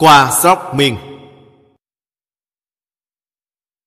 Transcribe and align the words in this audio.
Qua 0.00 0.40
sóc 0.42 0.74
miên 0.74 0.96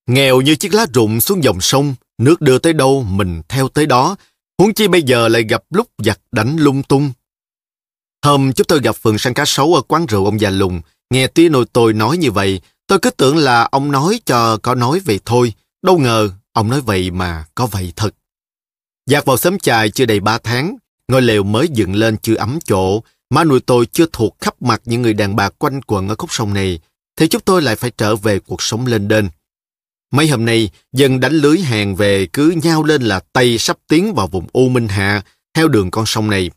Nghèo 0.07 0.41
như 0.41 0.55
chiếc 0.55 0.73
lá 0.73 0.85
rụng 0.93 1.21
xuống 1.21 1.43
dòng 1.43 1.61
sông, 1.61 1.95
nước 2.17 2.41
đưa 2.41 2.59
tới 2.59 2.73
đâu 2.73 3.03
mình 3.03 3.41
theo 3.49 3.67
tới 3.67 3.85
đó, 3.85 4.15
huống 4.57 4.73
chi 4.73 4.87
bây 4.87 5.03
giờ 5.03 5.27
lại 5.27 5.43
gặp 5.43 5.63
lúc 5.69 5.87
giặt 5.97 6.19
đánh 6.31 6.55
lung 6.59 6.83
tung. 6.83 7.11
Hôm 8.25 8.53
chúng 8.53 8.67
tôi 8.67 8.79
gặp 8.83 8.95
phường 8.95 9.17
săn 9.17 9.33
cá 9.33 9.45
sấu 9.45 9.75
ở 9.75 9.81
quán 9.81 10.05
rượu 10.05 10.25
ông 10.25 10.41
già 10.41 10.49
lùng, 10.49 10.81
nghe 11.09 11.27
tí 11.27 11.49
nội 11.49 11.65
tôi 11.73 11.93
nói 11.93 12.17
như 12.17 12.31
vậy, 12.31 12.61
tôi 12.87 12.99
cứ 12.99 13.09
tưởng 13.09 13.37
là 13.37 13.63
ông 13.71 13.91
nói 13.91 14.19
cho 14.25 14.57
có 14.57 14.75
nói 14.75 14.99
vậy 14.99 15.19
thôi, 15.25 15.53
đâu 15.81 15.97
ngờ 15.97 16.29
ông 16.51 16.69
nói 16.69 16.81
vậy 16.81 17.11
mà 17.11 17.45
có 17.55 17.65
vậy 17.65 17.93
thật. 17.95 18.15
Giặt 19.05 19.25
vào 19.25 19.37
sớm 19.37 19.59
chài 19.59 19.89
chưa 19.89 20.05
đầy 20.05 20.19
ba 20.19 20.37
tháng, 20.37 20.75
ngôi 21.07 21.21
lều 21.21 21.43
mới 21.43 21.67
dựng 21.67 21.95
lên 21.95 22.17
chưa 22.21 22.35
ấm 22.35 22.59
chỗ, 22.65 23.01
má 23.33 23.43
nuôi 23.43 23.59
tôi 23.59 23.85
chưa 23.85 24.05
thuộc 24.13 24.37
khắp 24.41 24.61
mặt 24.61 24.81
những 24.85 25.01
người 25.01 25.13
đàn 25.13 25.35
bà 25.35 25.49
quanh 25.49 25.81
quẩn 25.81 26.09
ở 26.09 26.15
khúc 26.17 26.33
sông 26.33 26.53
này, 26.53 26.79
thì 27.17 27.27
chúng 27.27 27.41
tôi 27.41 27.61
lại 27.61 27.75
phải 27.75 27.91
trở 27.97 28.15
về 28.15 28.39
cuộc 28.39 28.61
sống 28.61 28.85
lên 28.85 29.07
đên. 29.07 29.29
Mấy 30.11 30.27
hôm 30.27 30.45
nay, 30.45 30.69
dân 30.91 31.19
đánh 31.19 31.33
lưới 31.33 31.59
hàng 31.59 31.95
về 31.95 32.27
cứ 32.33 32.53
nhau 32.63 32.83
lên 32.83 33.01
là 33.01 33.19
Tây 33.33 33.57
sắp 33.57 33.77
tiến 33.87 34.13
vào 34.13 34.27
vùng 34.27 34.47
U 34.53 34.69
Minh 34.69 34.87
Hạ 34.87 35.21
theo 35.53 35.67
đường 35.67 35.91
con 35.91 36.05
sông 36.05 36.29
này. 36.29 36.51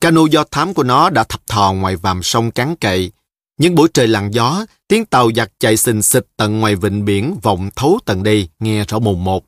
Cano 0.00 0.20
do 0.30 0.44
thám 0.50 0.74
của 0.74 0.82
nó 0.82 1.10
đã 1.10 1.24
thập 1.24 1.46
thò 1.46 1.72
ngoài 1.72 1.96
vàm 1.96 2.22
sông 2.22 2.50
cắn 2.50 2.76
cậy. 2.76 3.12
Những 3.58 3.74
buổi 3.74 3.88
trời 3.94 4.08
lặng 4.08 4.34
gió, 4.34 4.64
tiếng 4.88 5.04
tàu 5.04 5.30
giặt 5.36 5.52
chạy 5.58 5.76
xình 5.76 6.02
xịch 6.02 6.26
tận 6.36 6.60
ngoài 6.60 6.76
vịnh 6.76 7.04
biển 7.04 7.38
vọng 7.42 7.70
thấu 7.76 7.98
tận 8.04 8.22
đây, 8.22 8.48
nghe 8.58 8.84
rõ 8.84 8.98
mồn 8.98 9.24
một. 9.24 9.44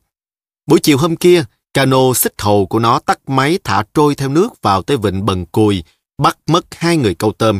Buổi 0.67 0.79
chiều 0.79 0.97
hôm 0.97 1.15
kia, 1.15 1.43
cano 1.73 2.13
xích 2.15 2.33
hầu 2.37 2.65
của 2.65 2.79
nó 2.79 2.99
tắt 2.99 3.29
máy 3.29 3.59
thả 3.63 3.83
trôi 3.93 4.15
theo 4.15 4.29
nước 4.29 4.61
vào 4.61 4.81
tới 4.81 4.97
vịnh 4.97 5.25
Bần 5.25 5.45
Cùi, 5.45 5.83
bắt 6.21 6.37
mất 6.47 6.65
hai 6.71 6.97
người 6.97 7.15
câu 7.15 7.31
tôm. 7.31 7.59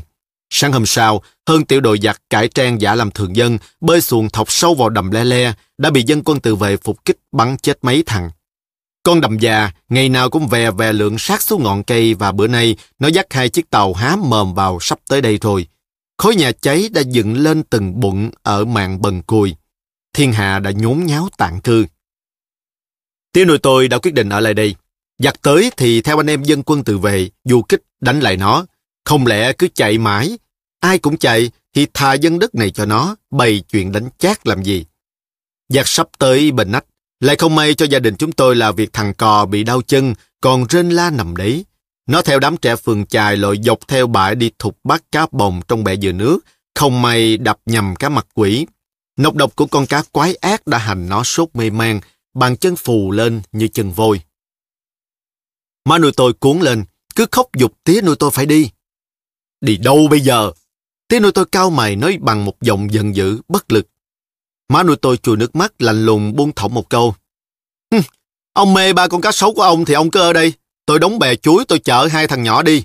Sáng 0.49 0.71
hôm 0.71 0.85
sau, 0.85 1.21
hơn 1.47 1.65
tiểu 1.65 1.81
đội 1.81 1.99
giặc 2.03 2.21
cải 2.29 2.47
trang 2.47 2.81
giả 2.81 2.95
làm 2.95 3.11
thường 3.11 3.35
dân, 3.35 3.57
bơi 3.81 4.01
xuồng 4.01 4.29
thọc 4.29 4.51
sâu 4.51 4.73
vào 4.73 4.89
đầm 4.89 5.11
le 5.11 5.23
le, 5.23 5.53
đã 5.77 5.89
bị 5.89 6.03
dân 6.03 6.23
quân 6.25 6.39
tự 6.39 6.55
vệ 6.55 6.77
phục 6.77 7.05
kích 7.05 7.17
bắn 7.31 7.57
chết 7.57 7.77
mấy 7.81 8.03
thằng. 8.05 8.29
Con 9.03 9.21
đầm 9.21 9.37
già, 9.37 9.71
ngày 9.89 10.09
nào 10.09 10.29
cũng 10.29 10.47
vè 10.47 10.71
vè 10.71 10.93
lượng 10.93 11.17
sát 11.17 11.41
xuống 11.41 11.63
ngọn 11.63 11.83
cây 11.83 12.13
và 12.13 12.31
bữa 12.31 12.47
nay 12.47 12.75
nó 12.99 13.07
dắt 13.07 13.25
hai 13.29 13.49
chiếc 13.49 13.69
tàu 13.69 13.93
há 13.93 14.15
mồm 14.15 14.53
vào 14.53 14.77
sắp 14.81 14.99
tới 15.07 15.21
đây 15.21 15.37
rồi. 15.41 15.67
Khối 16.17 16.35
nhà 16.35 16.51
cháy 16.51 16.89
đã 16.91 17.01
dựng 17.01 17.37
lên 17.37 17.63
từng 17.63 17.99
bụng 17.99 18.31
ở 18.43 18.65
mạng 18.65 19.01
bần 19.01 19.21
cùi. 19.21 19.55
Thiên 20.13 20.33
hạ 20.33 20.59
đã 20.59 20.71
nhốn 20.71 21.05
nháo 21.05 21.29
tạng 21.37 21.61
cư. 21.61 21.85
Tiếng 23.33 23.47
nội 23.47 23.57
tôi 23.57 23.87
đã 23.87 23.97
quyết 23.97 24.13
định 24.13 24.29
ở 24.29 24.39
lại 24.39 24.53
đây. 24.53 24.75
Giặc 25.17 25.41
tới 25.41 25.71
thì 25.77 26.01
theo 26.01 26.19
anh 26.19 26.29
em 26.29 26.43
dân 26.43 26.63
quân 26.63 26.83
tự 26.83 26.97
vệ, 26.97 27.29
du 27.43 27.61
kích 27.61 27.81
đánh 28.01 28.19
lại 28.19 28.37
nó. 28.37 28.65
Không 29.05 29.27
lẽ 29.27 29.53
cứ 29.53 29.67
chạy 29.73 29.97
mãi, 29.97 30.37
ai 30.79 30.99
cũng 30.99 31.17
chạy 31.17 31.51
thì 31.73 31.87
thà 31.93 32.13
dân 32.13 32.39
đất 32.39 32.55
này 32.55 32.71
cho 32.71 32.85
nó, 32.85 33.15
bày 33.31 33.63
chuyện 33.69 33.91
đánh 33.91 34.09
chát 34.17 34.47
làm 34.47 34.63
gì. 34.63 34.85
Giặc 35.69 35.87
sắp 35.87 36.07
tới 36.17 36.51
bệnh 36.51 36.71
nách, 36.71 36.85
lại 37.19 37.35
không 37.35 37.55
may 37.55 37.73
cho 37.73 37.85
gia 37.85 37.99
đình 37.99 38.15
chúng 38.15 38.31
tôi 38.31 38.55
là 38.55 38.71
việc 38.71 38.93
thằng 38.93 39.13
cò 39.13 39.45
bị 39.45 39.63
đau 39.63 39.81
chân, 39.81 40.13
còn 40.41 40.65
rên 40.69 40.89
la 40.89 41.09
nằm 41.09 41.35
đấy. 41.37 41.65
Nó 42.07 42.21
theo 42.21 42.39
đám 42.39 42.57
trẻ 42.57 42.75
phường 42.75 43.05
chài 43.05 43.37
lội 43.37 43.59
dọc 43.63 43.87
theo 43.87 44.07
bãi 44.07 44.35
đi 44.35 44.51
thục 44.59 44.77
bắt 44.83 45.03
cá 45.11 45.25
bồng 45.31 45.61
trong 45.67 45.83
bể 45.83 45.97
dừa 45.97 46.11
nước, 46.11 46.39
không 46.75 47.01
may 47.01 47.37
đập 47.37 47.59
nhầm 47.65 47.95
cá 47.95 48.09
mặt 48.09 48.27
quỷ. 48.33 48.67
Nọc 49.17 49.35
độc 49.35 49.55
của 49.55 49.65
con 49.65 49.85
cá 49.85 50.03
quái 50.11 50.35
ác 50.35 50.67
đã 50.67 50.77
hành 50.77 51.09
nó 51.09 51.23
sốt 51.23 51.49
mê 51.53 51.69
man, 51.69 51.99
bàn 52.33 52.57
chân 52.57 52.75
phù 52.75 53.11
lên 53.11 53.41
như 53.51 53.67
chân 53.67 53.91
vôi. 53.91 54.21
Má 55.85 55.97
nuôi 55.97 56.11
tôi 56.17 56.33
cuốn 56.33 56.59
lên, 56.59 56.83
cứ 57.15 57.25
khóc 57.31 57.47
dục 57.57 57.73
tía 57.83 58.01
nuôi 58.01 58.15
tôi 58.19 58.31
phải 58.31 58.45
đi. 58.45 58.69
Đi 59.61 59.77
đâu 59.77 60.07
bây 60.11 60.21
giờ? 60.21 60.51
Tía 61.07 61.19
nuôi 61.19 61.31
tôi 61.31 61.45
cao 61.45 61.69
mày 61.69 61.95
nói 61.95 62.17
bằng 62.21 62.45
một 62.45 62.61
giọng 62.61 62.93
giận 62.93 63.15
dữ, 63.15 63.41
bất 63.47 63.71
lực. 63.71 63.87
Má 64.69 64.83
nuôi 64.83 64.95
tôi 64.95 65.17
chùi 65.17 65.37
nước 65.37 65.55
mắt 65.55 65.81
lạnh 65.81 66.05
lùng 66.05 66.35
buông 66.35 66.51
thõng 66.55 66.73
một 66.73 66.89
câu. 66.89 67.15
ông 68.53 68.73
mê 68.73 68.93
ba 68.93 69.07
con 69.07 69.21
cá 69.21 69.31
sấu 69.31 69.53
của 69.53 69.61
ông 69.61 69.85
thì 69.85 69.93
ông 69.93 70.11
cứ 70.11 70.19
ở 70.19 70.33
đây. 70.33 70.53
Tôi 70.85 70.99
đóng 70.99 71.19
bè 71.19 71.35
chuối 71.35 71.65
tôi 71.67 71.79
chở 71.79 72.07
hai 72.11 72.27
thằng 72.27 72.43
nhỏ 72.43 72.63
đi. 72.63 72.83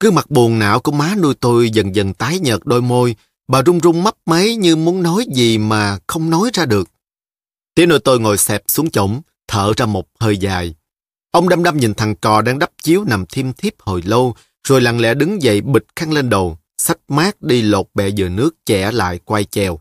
Cứ 0.00 0.10
mặt 0.10 0.30
buồn 0.30 0.58
não 0.58 0.80
của 0.80 0.92
má 0.92 1.14
nuôi 1.22 1.34
tôi 1.34 1.70
dần 1.70 1.94
dần 1.94 2.14
tái 2.14 2.38
nhợt 2.38 2.60
đôi 2.64 2.82
môi. 2.82 3.16
Bà 3.48 3.62
run 3.62 3.80
run 3.80 4.02
mấp 4.02 4.14
máy 4.26 4.56
như 4.56 4.76
muốn 4.76 5.02
nói 5.02 5.26
gì 5.34 5.58
mà 5.58 5.98
không 6.06 6.30
nói 6.30 6.50
ra 6.52 6.66
được. 6.66 6.88
Tía 7.74 7.86
nuôi 7.86 7.98
tôi 7.98 8.20
ngồi 8.20 8.38
xẹp 8.38 8.62
xuống 8.66 8.90
chổng, 8.90 9.20
thở 9.48 9.72
ra 9.76 9.86
một 9.86 10.06
hơi 10.20 10.36
dài. 10.36 10.74
Ông 11.30 11.48
đăm 11.48 11.62
đăm 11.62 11.76
nhìn 11.76 11.94
thằng 11.94 12.14
cò 12.14 12.42
đang 12.42 12.58
đắp 12.58 12.70
chiếu 12.82 13.04
nằm 13.04 13.26
thiêm 13.26 13.52
thiếp 13.52 13.72
hồi 13.80 14.02
lâu, 14.04 14.34
rồi 14.68 14.80
lặng 14.80 15.00
lẽ 15.00 15.14
đứng 15.14 15.42
dậy 15.42 15.60
bịch 15.60 15.84
khăn 15.96 16.12
lên 16.12 16.30
đầu, 16.30 16.58
sách 16.78 16.98
mát 17.08 17.42
đi 17.42 17.62
lột 17.62 17.86
bẹ 17.94 18.10
dừa 18.10 18.28
nước 18.28 18.56
chẻ 18.64 18.92
lại 18.92 19.20
quay 19.24 19.44
chèo. 19.44 19.80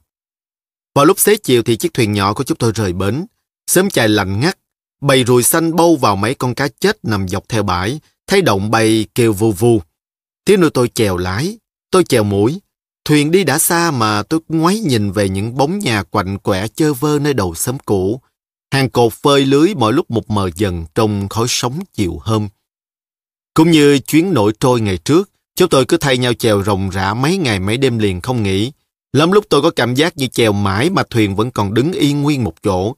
Vào 0.95 1.05
lúc 1.05 1.19
xế 1.19 1.35
chiều 1.38 1.63
thì 1.63 1.75
chiếc 1.75 1.93
thuyền 1.93 2.11
nhỏ 2.11 2.33
của 2.33 2.43
chúng 2.43 2.57
tôi 2.57 2.71
rời 2.75 2.93
bến. 2.93 3.25
Sớm 3.67 3.89
chài 3.89 4.09
lạnh 4.09 4.39
ngắt, 4.39 4.57
bầy 5.01 5.23
ruồi 5.23 5.43
xanh 5.43 5.75
bâu 5.75 5.95
vào 5.95 6.15
mấy 6.15 6.33
con 6.33 6.55
cá 6.55 6.67
chết 6.67 6.97
nằm 7.03 7.27
dọc 7.27 7.49
theo 7.49 7.63
bãi, 7.63 7.99
thấy 8.27 8.41
động 8.41 8.71
bay 8.71 9.05
kêu 9.15 9.33
vù 9.33 9.51
vù 9.51 9.81
Tiếng 10.45 10.61
nuôi 10.61 10.69
tôi 10.69 10.88
chèo 10.93 11.17
lái, 11.17 11.57
tôi 11.91 12.03
chèo 12.03 12.23
mũi. 12.23 12.61
Thuyền 13.05 13.31
đi 13.31 13.43
đã 13.43 13.59
xa 13.59 13.91
mà 13.91 14.23
tôi 14.23 14.39
ngoái 14.49 14.79
nhìn 14.79 15.11
về 15.11 15.29
những 15.29 15.57
bóng 15.57 15.79
nhà 15.79 16.03
quạnh 16.03 16.38
quẻ 16.38 16.67
chơ 16.67 16.93
vơ 16.93 17.19
nơi 17.19 17.33
đầu 17.33 17.55
xóm 17.55 17.77
cũ. 17.85 18.21
Hàng 18.72 18.90
cột 18.90 19.13
phơi 19.13 19.46
lưới 19.46 19.74
mỗi 19.75 19.94
lúc 19.94 20.12
một 20.12 20.30
mờ 20.30 20.50
dần 20.56 20.85
trong 20.96 21.30
khói 21.30 21.46
sóng 21.50 21.80
chiều 21.94 22.19
hôm. 22.22 22.50
Cũng 23.53 23.72
như 23.72 24.00
chuyến 24.00 24.34
nổi 24.34 24.53
trôi 24.59 24.81
ngày 24.81 24.97
trước, 24.97 25.30
chúng 25.56 25.69
tôi 25.69 25.85
cứ 25.85 25.97
thay 25.97 26.18
nhau 26.18 26.34
chèo 26.34 26.63
rồng 26.63 26.90
rã 26.90 27.13
mấy 27.13 27.38
ngày 27.38 27.59
mấy 27.59 27.78
đêm 27.78 27.97
liền 27.97 28.22
không 28.22 28.44
nghỉ. 28.44 28.72
Lắm 29.13 29.31
lúc 29.31 29.46
tôi 29.50 29.62
có 29.62 29.72
cảm 29.72 29.96
giác 29.96 30.18
như 30.18 30.28
chèo 30.28 30.53
mãi 30.53 30.90
mà 30.90 31.03
thuyền 31.09 31.35
vẫn 31.35 31.52
còn 31.52 31.74
đứng 31.74 31.91
yên 31.91 32.22
nguyên 32.22 32.44
một 32.44 32.53
chỗ. 32.63 32.96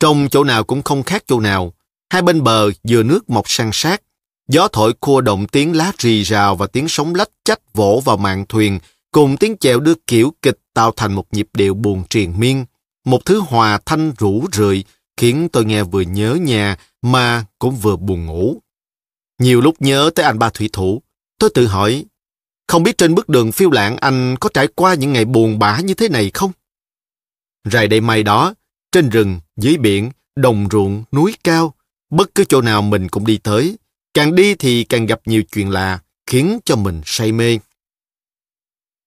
Trong 0.00 0.28
chỗ 0.30 0.44
nào 0.44 0.64
cũng 0.64 0.82
không 0.82 1.02
khác 1.02 1.24
chỗ 1.26 1.40
nào. 1.40 1.72
Hai 2.10 2.22
bên 2.22 2.42
bờ 2.42 2.70
dừa 2.84 3.02
nước 3.02 3.30
mọc 3.30 3.44
sang 3.48 3.70
sát. 3.72 4.02
Gió 4.48 4.68
thổi 4.68 4.94
khua 5.00 5.20
động 5.20 5.46
tiếng 5.46 5.76
lá 5.76 5.92
rì 5.98 6.22
rào 6.22 6.56
và 6.56 6.66
tiếng 6.66 6.88
sóng 6.88 7.14
lách 7.14 7.30
chách 7.44 7.74
vỗ 7.74 8.02
vào 8.04 8.16
mạn 8.16 8.44
thuyền 8.48 8.78
cùng 9.12 9.36
tiếng 9.36 9.56
chèo 9.56 9.80
đưa 9.80 9.94
kiểu 10.06 10.34
kịch 10.42 10.58
tạo 10.74 10.92
thành 10.96 11.12
một 11.12 11.24
nhịp 11.32 11.48
điệu 11.52 11.74
buồn 11.74 12.02
triền 12.10 12.40
miên. 12.40 12.64
Một 13.04 13.24
thứ 13.24 13.40
hòa 13.40 13.78
thanh 13.86 14.12
rủ 14.18 14.44
rượi 14.52 14.84
khiến 15.16 15.48
tôi 15.52 15.64
nghe 15.64 15.82
vừa 15.82 16.00
nhớ 16.00 16.34
nhà 16.34 16.76
mà 17.02 17.44
cũng 17.58 17.76
vừa 17.76 17.96
buồn 17.96 18.26
ngủ. 18.26 18.60
Nhiều 19.38 19.60
lúc 19.60 19.74
nhớ 19.82 20.10
tới 20.14 20.24
anh 20.24 20.38
ba 20.38 20.50
thủy 20.50 20.70
thủ, 20.72 21.02
tôi 21.38 21.50
tự 21.54 21.66
hỏi, 21.66 22.04
không 22.68 22.82
biết 22.82 22.98
trên 22.98 23.14
bước 23.14 23.28
đường 23.28 23.52
phiêu 23.52 23.70
lãng 23.70 23.96
anh 23.96 24.36
có 24.40 24.50
trải 24.54 24.68
qua 24.74 24.94
những 24.94 25.12
ngày 25.12 25.24
buồn 25.24 25.58
bã 25.58 25.80
như 25.80 25.94
thế 25.94 26.08
này 26.08 26.30
không? 26.34 26.52
Rày 27.64 27.88
đây 27.88 28.00
may 28.00 28.22
đó, 28.22 28.54
trên 28.92 29.08
rừng, 29.08 29.40
dưới 29.56 29.76
biển, 29.76 30.10
đồng 30.36 30.68
ruộng, 30.70 31.04
núi 31.12 31.34
cao, 31.44 31.74
bất 32.10 32.34
cứ 32.34 32.44
chỗ 32.44 32.60
nào 32.60 32.82
mình 32.82 33.08
cũng 33.08 33.26
đi 33.26 33.38
tới. 33.38 33.76
Càng 34.14 34.34
đi 34.34 34.54
thì 34.54 34.84
càng 34.84 35.06
gặp 35.06 35.20
nhiều 35.24 35.42
chuyện 35.42 35.70
lạ, 35.70 35.98
khiến 36.26 36.58
cho 36.64 36.76
mình 36.76 37.02
say 37.04 37.32
mê. 37.32 37.58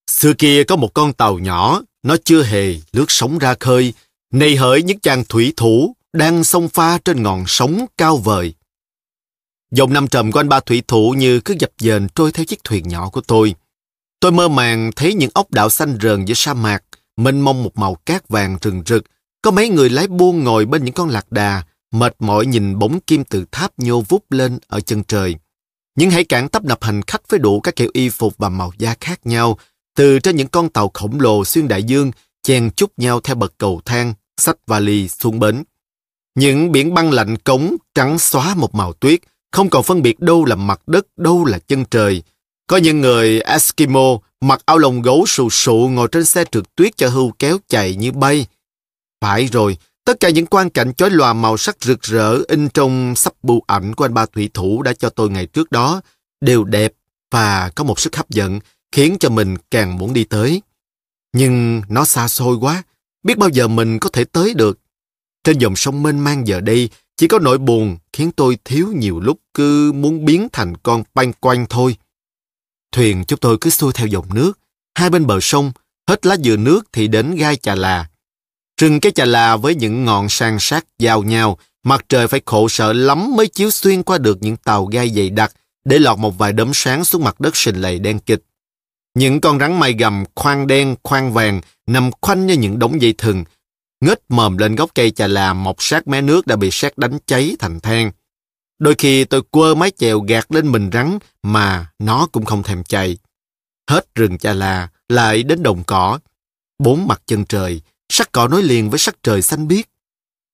Xưa 0.08 0.34
kia 0.34 0.64
có 0.64 0.76
một 0.76 0.94
con 0.94 1.14
tàu 1.14 1.40
nhỏ, 1.40 1.82
nó 2.04 2.16
chưa 2.24 2.44
hề 2.44 2.76
lướt 2.92 3.06
sóng 3.08 3.38
ra 3.38 3.56
khơi, 3.60 3.94
này 4.34 4.56
hỡi 4.56 4.84
những 4.84 5.00
chàng 5.00 5.24
thủy 5.30 5.54
thủ 5.58 5.96
đang 6.14 6.44
sông 6.44 6.70
pha 6.70 6.98
trên 6.98 7.24
ngọn 7.24 7.44
sóng 7.48 7.86
cao 7.98 8.18
vời. 8.18 8.54
Dòng 9.72 9.94
năm 9.94 10.08
trầm 10.08 10.32
của 10.32 10.40
anh 10.40 10.50
ba 10.50 10.60
thủy 10.60 10.84
thủ 10.88 11.14
như 11.18 11.40
cứ 11.40 11.56
dập 11.60 11.72
dềnh 11.78 12.08
trôi 12.16 12.32
theo 12.32 12.46
chiếc 12.46 12.64
thuyền 12.64 12.88
nhỏ 12.88 13.10
của 13.10 13.22
tôi. 13.22 13.56
Tôi 14.20 14.32
mơ 14.32 14.48
màng 14.48 14.92
thấy 14.96 15.14
những 15.14 15.30
ốc 15.34 15.52
đảo 15.52 15.70
xanh 15.70 15.98
rờn 16.02 16.26
giữa 16.26 16.34
sa 16.34 16.54
mạc, 16.54 16.84
mênh 17.18 17.42
mông 17.42 17.64
một 17.64 17.78
màu 17.78 17.96
cát 17.96 18.30
vàng 18.30 18.58
rừng 18.62 18.84
rực. 18.86 19.04
Có 19.42 19.52
mấy 19.52 19.70
người 19.70 19.90
lái 19.90 20.08
buôn 20.08 20.44
ngồi 20.44 20.66
bên 20.66 20.84
những 20.84 20.94
con 20.94 21.10
lạc 21.10 21.32
đà, 21.32 21.64
mệt 21.92 22.16
mỏi 22.20 22.46
nhìn 22.46 22.80
bóng 22.80 23.00
kim 23.00 23.24
tự 23.24 23.46
tháp 23.52 23.80
nhô 23.80 24.02
vút 24.02 24.32
lên 24.32 24.60
ở 24.68 24.80
chân 24.80 25.04
trời. 25.04 25.36
Những 25.96 26.12
hải 26.12 26.24
cảng 26.24 26.50
tấp 26.50 26.64
nập 26.64 26.84
hành 26.84 27.02
khách 27.02 27.22
với 27.30 27.40
đủ 27.40 27.60
các 27.60 27.76
kiểu 27.76 27.90
y 27.94 28.10
phục 28.10 28.38
và 28.38 28.50
màu 28.50 28.72
da 28.78 28.96
khác 29.00 29.26
nhau, 29.26 29.58
từ 29.96 30.20
trên 30.20 30.36
những 30.36 30.48
con 30.48 30.70
tàu 30.70 30.92
khổng 30.94 31.20
lồ 31.20 31.46
xuyên 31.46 31.68
đại 31.68 31.84
dương, 31.84 32.12
chen 32.44 32.70
chúc 32.76 33.00
nhau 33.00 33.20
theo 33.20 33.36
bậc 33.36 33.54
cầu 33.58 33.82
thang, 33.86 34.14
sách 34.44 34.58
vali 34.68 35.08
xuống 35.08 35.40
bến. 35.40 35.64
Những 36.36 36.72
biển 36.72 36.94
băng 36.94 37.12
lạnh 37.12 37.38
cống 37.38 37.76
trắng 37.96 38.20
xóa 38.20 38.56
một 38.56 38.76
màu 38.76 38.94
tuyết, 38.94 39.20
không 39.52 39.70
còn 39.70 39.84
phân 39.84 40.02
biệt 40.02 40.20
đâu 40.20 40.46
là 40.46 40.56
mặt 40.56 40.88
đất, 40.88 41.08
đâu 41.18 41.46
là 41.46 41.60
chân 41.60 41.86
trời. 41.86 42.24
Có 42.68 42.78
những 42.78 43.02
người 43.02 43.42
Eskimo 43.42 44.18
mặc 44.42 44.62
áo 44.66 44.78
lông 44.78 45.02
gấu 45.02 45.26
sù 45.28 45.50
sụ 45.50 45.90
ngồi 45.92 46.08
trên 46.12 46.26
xe 46.26 46.46
trượt 46.52 46.76
tuyết 46.76 46.98
cho 46.98 47.10
hưu 47.10 47.32
kéo 47.40 47.58
chạy 47.68 47.96
như 47.96 48.12
bay. 48.12 48.46
Phải 49.22 49.46
rồi, 49.46 49.78
tất 50.06 50.20
cả 50.20 50.30
những 50.30 50.46
quan 50.46 50.70
cảnh 50.70 50.94
chói 50.94 51.10
lòa 51.10 51.34
màu 51.34 51.58
sắc 51.58 51.78
rực 51.82 52.02
rỡ 52.02 52.38
in 52.48 52.70
trong 52.70 53.16
sắp 53.16 53.34
bưu 53.44 53.62
ảnh 53.68 53.96
của 53.96 54.06
anh 54.06 54.14
ba 54.14 54.26
thủy 54.26 54.50
thủ 54.54 54.82
đã 54.82 54.94
cho 54.94 55.10
tôi 55.10 55.30
ngày 55.30 55.46
trước 55.46 55.72
đó 55.72 56.02
đều 56.42 56.64
đẹp 56.64 56.94
và 57.32 57.72
có 57.76 57.84
một 57.84 58.00
sức 58.00 58.16
hấp 58.16 58.30
dẫn 58.30 58.60
khiến 58.92 59.18
cho 59.20 59.30
mình 59.30 59.58
càng 59.72 59.98
muốn 59.98 60.14
đi 60.14 60.24
tới. 60.24 60.62
Nhưng 61.34 61.82
nó 61.90 62.06
xa 62.06 62.28
xôi 62.28 62.56
quá, 62.56 62.84
biết 63.24 63.38
bao 63.38 63.50
giờ 63.50 63.68
mình 63.68 64.00
có 64.00 64.10
thể 64.10 64.24
tới 64.24 64.54
được. 64.54 64.80
Trên 65.44 65.58
dòng 65.58 65.76
sông 65.76 66.04
mênh 66.04 66.20
mang 66.20 66.48
giờ 66.48 66.62
đây, 66.62 66.90
chỉ 67.18 67.28
có 67.28 67.40
nỗi 67.40 67.58
buồn 67.58 67.98
khiến 68.14 68.32
tôi 68.32 68.58
thiếu 68.66 68.88
nhiều 68.96 69.20
lúc 69.20 69.40
cứ 69.54 69.92
muốn 69.92 70.26
biến 70.26 70.48
thành 70.54 70.78
con 70.78 71.04
banh 71.14 71.34
quanh 71.34 71.66
thôi. 71.70 71.96
Thuyền 72.92 73.24
chúng 73.28 73.40
tôi 73.40 73.58
cứ 73.62 73.70
xuôi 73.70 73.94
theo 73.94 74.08
dòng 74.08 74.34
nước, 74.34 74.60
hai 74.96 75.10
bên 75.10 75.28
bờ 75.28 75.40
sông, 75.42 75.72
hết 76.08 76.26
lá 76.26 76.38
dừa 76.38 76.58
nước 76.58 76.82
thì 76.94 77.08
đến 77.08 77.36
gai 77.36 77.56
chà 77.56 77.76
là. 77.76 78.08
Rừng 78.82 79.00
cái 79.00 79.12
chà 79.12 79.26
là 79.26 79.58
với 79.58 79.76
những 79.76 80.06
ngọn 80.06 80.30
san 80.30 80.58
sát 80.60 80.86
giao 81.00 81.24
nhau, 81.24 81.58
mặt 81.84 82.06
trời 82.10 82.28
phải 82.28 82.42
khổ 82.46 82.70
sở 82.70 82.94
lắm 82.94 83.36
mới 83.36 83.48
chiếu 83.48 83.72
xuyên 83.72 84.04
qua 84.04 84.18
được 84.18 84.38
những 84.42 84.58
tàu 84.58 84.86
gai 84.86 85.10
dày 85.10 85.30
đặc 85.30 85.54
để 85.86 86.00
lọt 86.00 86.20
một 86.20 86.38
vài 86.38 86.54
đốm 86.54 86.72
sáng 86.74 87.06
xuống 87.06 87.24
mặt 87.24 87.40
đất 87.40 87.56
sình 87.56 87.82
lầy 87.82 88.00
đen 88.00 88.20
kịch. 88.20 88.44
Những 89.14 89.42
con 89.42 89.60
rắn 89.60 89.80
mây 89.80 89.94
gầm 89.94 90.24
khoang 90.36 90.68
đen, 90.68 90.96
khoang 91.04 91.34
vàng 91.34 91.62
nằm 91.88 92.12
khoanh 92.22 92.48
như 92.48 92.54
những 92.54 92.80
đống 92.80 93.02
dây 93.02 93.14
thừng, 93.18 93.44
ngết 94.02 94.20
mồm 94.30 94.58
lên 94.58 94.76
gốc 94.76 94.90
cây 94.96 95.12
chà 95.12 95.28
là 95.28 95.54
mọc 95.54 95.76
sát 95.80 96.08
mé 96.08 96.22
nước 96.22 96.48
đã 96.48 96.56
bị 96.56 96.70
sét 96.72 96.98
đánh 96.98 97.18
cháy 97.26 97.56
thành 97.60 97.80
than. 97.80 98.12
Đôi 98.80 98.96
khi 98.98 99.26
tôi 99.26 99.42
quơ 99.42 99.76
mái 99.76 99.92
chèo 99.92 100.20
gạt 100.20 100.52
lên 100.52 100.72
mình 100.72 100.90
rắn 100.94 101.18
mà 101.44 101.88
nó 102.00 102.28
cũng 102.32 102.46
không 102.46 102.64
thèm 102.64 102.84
chạy. 102.84 103.18
Hết 103.90 104.16
rừng 104.16 104.38
chà 104.38 104.54
là, 104.54 104.88
lại 105.10 105.44
đến 105.44 105.64
đồng 105.64 105.84
cỏ. 105.84 106.20
Bốn 106.80 107.08
mặt 107.08 107.22
chân 107.26 107.46
trời, 107.46 107.82
sắc 108.10 108.32
cỏ 108.32 108.48
nối 108.48 108.64
liền 108.64 108.90
với 108.90 109.00
sắc 109.00 109.16
trời 109.24 109.42
xanh 109.42 109.68
biếc. 109.68 109.86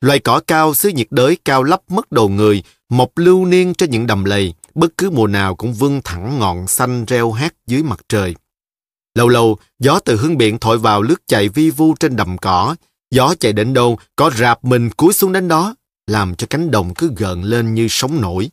Loài 0.02 0.20
cỏ 0.20 0.42
cao 0.48 0.74
xứ 0.74 0.90
nhiệt 0.90 1.08
đới 1.10 1.38
cao 1.46 1.64
lấp 1.64 1.82
mất 1.88 2.12
đầu 2.12 2.30
người, 2.30 2.64
mọc 2.90 3.18
lưu 3.18 3.46
niên 3.46 3.74
trên 3.74 3.92
những 3.92 4.08
đầm 4.08 4.24
lầy, 4.24 4.54
bất 4.76 4.98
cứ 4.98 5.10
mùa 5.10 5.28
nào 5.28 5.56
cũng 5.56 5.74
vươn 5.74 6.02
thẳng 6.04 6.40
ngọn 6.40 6.68
xanh 6.68 7.06
reo 7.06 7.32
hát 7.32 7.54
dưới 7.68 7.84
mặt 7.84 8.00
trời. 8.10 8.36
Lâu 9.20 9.28
lâu, 9.30 9.58
gió 9.80 10.00
từ 10.00 10.18
hướng 10.18 10.38
biển 10.38 10.60
thổi 10.60 10.78
vào 10.78 11.02
lướt 11.02 11.28
chạy 11.28 11.50
vi 11.50 11.70
vu 11.70 11.96
trên 12.00 12.16
đầm 12.16 12.38
cỏ. 12.38 12.76
Gió 13.12 13.34
chạy 13.40 13.54
đến 13.54 13.74
đâu, 13.74 14.00
có 14.16 14.32
rạp 14.38 14.64
mình 14.66 14.90
cúi 14.90 15.14
xuống 15.14 15.34
đến 15.34 15.48
đó, 15.48 15.76
làm 16.08 16.36
cho 16.36 16.48
cánh 16.50 16.72
đồng 16.72 16.94
cứ 16.94 17.12
gợn 17.18 17.42
lên 17.42 17.74
như 17.74 17.88
sóng 17.90 18.22
nổi. 18.22 18.50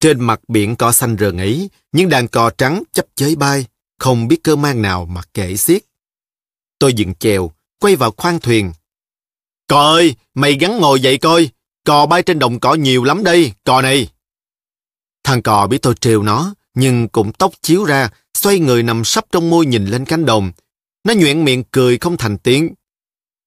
Trên 0.00 0.20
mặt 0.20 0.40
biển 0.48 0.76
cỏ 0.76 0.92
xanh 0.92 1.16
rờn 1.20 1.36
ấy, 1.36 1.70
những 1.92 2.08
đàn 2.08 2.28
cò 2.28 2.50
trắng 2.50 2.82
chấp 2.92 3.06
chới 3.14 3.36
bay, 3.36 3.66
không 3.98 4.28
biết 4.28 4.40
cơ 4.44 4.56
mang 4.56 4.82
nào 4.82 5.04
mà 5.06 5.20
kể 5.34 5.56
xiết. 5.56 5.82
Tôi 6.78 6.94
dừng 6.94 7.14
chèo, 7.14 7.50
quay 7.78 7.96
vào 7.96 8.10
khoang 8.16 8.40
thuyền. 8.40 8.72
Cò 9.68 9.92
ơi, 9.92 10.14
mày 10.34 10.54
gắn 10.54 10.78
ngồi 10.78 11.00
dậy 11.00 11.18
coi, 11.18 11.48
cò 11.84 12.06
bay 12.06 12.22
trên 12.22 12.38
đồng 12.38 12.60
cỏ 12.60 12.74
nhiều 12.74 13.04
lắm 13.04 13.24
đây, 13.24 13.52
cò 13.64 13.82
này. 13.82 14.08
Thằng 15.24 15.42
cò 15.42 15.66
biết 15.66 15.78
tôi 15.82 15.94
trêu 16.00 16.22
nó, 16.22 16.54
nhưng 16.74 17.08
cũng 17.08 17.32
tóc 17.32 17.52
chiếu 17.62 17.84
ra, 17.84 18.10
xoay 18.34 18.58
người 18.58 18.82
nằm 18.82 19.04
sấp 19.04 19.24
trong 19.32 19.50
môi 19.50 19.66
nhìn 19.66 19.86
lên 19.86 20.04
cánh 20.04 20.26
đồng. 20.26 20.52
Nó 21.04 21.14
nhuyễn 21.14 21.44
miệng 21.44 21.64
cười 21.70 21.98
không 21.98 22.16
thành 22.16 22.38
tiếng. 22.38 22.74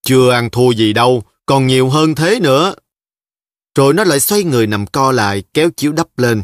Chưa 0.03 0.31
ăn 0.31 0.49
thua 0.49 0.71
gì 0.71 0.93
đâu, 0.93 1.23
còn 1.45 1.67
nhiều 1.67 1.89
hơn 1.89 2.15
thế 2.15 2.39
nữa. 2.39 2.73
Rồi 3.75 3.93
nó 3.93 4.03
lại 4.03 4.19
xoay 4.19 4.43
người 4.43 4.67
nằm 4.67 4.87
co 4.87 5.11
lại, 5.11 5.43
kéo 5.53 5.69
chiếu 5.77 5.91
đắp 5.91 6.19
lên. 6.19 6.43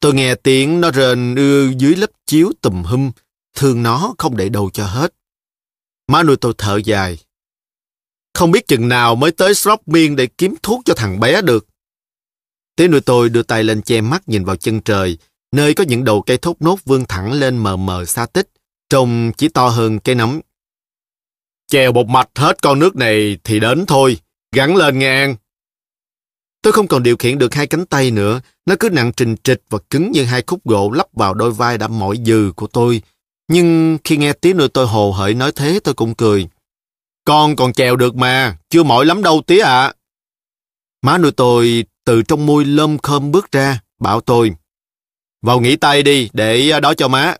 Tôi 0.00 0.14
nghe 0.14 0.34
tiếng 0.34 0.80
nó 0.80 0.92
rền 0.92 1.34
ư 1.34 1.72
dưới 1.78 1.96
lớp 1.96 2.10
chiếu 2.26 2.52
tùm 2.60 2.82
hum, 2.82 3.10
thương 3.54 3.82
nó 3.82 4.14
không 4.18 4.36
để 4.36 4.48
đâu 4.48 4.70
cho 4.72 4.86
hết. 4.86 5.14
Má 6.08 6.22
nuôi 6.22 6.36
tôi 6.36 6.54
thở 6.58 6.80
dài. 6.84 7.18
Không 8.34 8.50
biết 8.50 8.66
chừng 8.66 8.88
nào 8.88 9.16
mới 9.16 9.32
tới 9.32 9.54
Srop 9.54 9.88
Miên 9.88 10.16
để 10.16 10.26
kiếm 10.26 10.54
thuốc 10.62 10.82
cho 10.84 10.94
thằng 10.94 11.20
bé 11.20 11.42
được. 11.42 11.66
Tiếng 12.76 12.90
nuôi 12.90 13.00
tôi 13.00 13.28
đưa 13.28 13.42
tay 13.42 13.64
lên 13.64 13.82
che 13.82 14.00
mắt 14.00 14.28
nhìn 14.28 14.44
vào 14.44 14.56
chân 14.56 14.80
trời, 14.80 15.18
nơi 15.54 15.74
có 15.74 15.84
những 15.84 16.04
đầu 16.04 16.22
cây 16.22 16.38
thốt 16.38 16.56
nốt 16.60 16.78
vươn 16.84 17.04
thẳng 17.04 17.32
lên 17.32 17.56
mờ 17.56 17.76
mờ 17.76 18.04
xa 18.04 18.26
tích, 18.26 18.48
trông 18.90 19.32
chỉ 19.36 19.48
to 19.48 19.68
hơn 19.68 19.98
cây 19.98 20.14
nấm. 20.14 20.40
Chèo 21.66 21.92
một 21.92 22.08
mạch 22.08 22.28
hết 22.34 22.62
con 22.62 22.78
nước 22.78 22.96
này 22.96 23.38
thì 23.44 23.60
đến 23.60 23.86
thôi, 23.86 24.18
gắn 24.52 24.76
lên 24.76 24.98
nghe 24.98 25.28
Tôi 26.62 26.72
không 26.72 26.86
còn 26.86 27.02
điều 27.02 27.16
khiển 27.16 27.38
được 27.38 27.54
hai 27.54 27.66
cánh 27.66 27.86
tay 27.86 28.10
nữa, 28.10 28.40
nó 28.66 28.74
cứ 28.80 28.90
nặng 28.90 29.12
trình 29.16 29.36
trịch 29.44 29.62
và 29.70 29.78
cứng 29.90 30.10
như 30.10 30.24
hai 30.24 30.42
khúc 30.46 30.64
gỗ 30.64 30.90
lắp 30.90 31.06
vào 31.12 31.34
đôi 31.34 31.50
vai 31.50 31.78
đã 31.78 31.88
mỏi 31.88 32.18
dừ 32.26 32.52
của 32.56 32.66
tôi. 32.66 33.02
Nhưng 33.48 33.98
khi 34.04 34.16
nghe 34.16 34.32
tiếng 34.32 34.56
nuôi 34.56 34.68
tôi 34.68 34.86
hồ 34.86 35.12
hởi 35.12 35.34
nói 35.34 35.52
thế 35.52 35.80
tôi 35.84 35.94
cũng 35.94 36.14
cười. 36.14 36.48
Con 37.24 37.56
còn 37.56 37.72
chèo 37.72 37.96
được 37.96 38.14
mà, 38.14 38.56
chưa 38.70 38.82
mỏi 38.82 39.04
lắm 39.04 39.22
đâu 39.22 39.42
tía 39.46 39.60
ạ. 39.60 39.92
Má 41.02 41.18
nuôi 41.18 41.32
tôi 41.32 41.84
từ 42.04 42.22
trong 42.22 42.46
môi 42.46 42.64
lơm 42.64 42.98
khơm 42.98 43.32
bước 43.32 43.52
ra, 43.52 43.80
bảo 44.00 44.20
tôi. 44.20 44.52
Vào 45.44 45.60
nghỉ 45.60 45.76
tay 45.76 46.02
đi, 46.02 46.30
để 46.32 46.70
ờ, 46.70 46.80
đó 46.80 46.94
cho 46.94 47.08
má. 47.08 47.36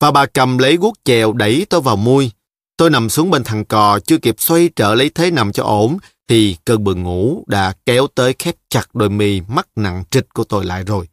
Và 0.00 0.10
bà 0.10 0.26
cầm 0.26 0.58
lấy 0.58 0.76
guốc 0.76 0.94
chèo 1.04 1.32
đẩy 1.32 1.66
tôi 1.70 1.80
vào 1.80 1.96
mui. 1.96 2.30
Tôi 2.76 2.90
nằm 2.90 3.08
xuống 3.08 3.30
bên 3.30 3.44
thằng 3.44 3.64
cò, 3.64 3.98
chưa 4.04 4.18
kịp 4.18 4.34
xoay 4.38 4.70
trở 4.76 4.94
lấy 4.94 5.10
thế 5.10 5.30
nằm 5.30 5.52
cho 5.52 5.64
ổn, 5.64 5.98
thì 6.28 6.56
cơn 6.64 6.84
buồn 6.84 7.02
ngủ 7.02 7.44
đã 7.46 7.72
kéo 7.86 8.06
tới 8.14 8.34
khép 8.38 8.54
chặt 8.68 8.94
đôi 8.94 9.10
mì 9.10 9.40
mắt 9.40 9.68
nặng 9.76 10.04
trịch 10.10 10.34
của 10.34 10.44
tôi 10.44 10.64
lại 10.64 10.84
rồi. 10.84 11.08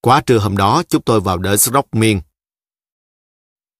Quá 0.00 0.20
trưa 0.20 0.38
hôm 0.38 0.56
đó, 0.56 0.82
chúng 0.88 1.02
tôi 1.02 1.20
vào 1.20 1.38
đỡ 1.38 1.56
Rock 1.56 1.94
Miên. 1.94 2.20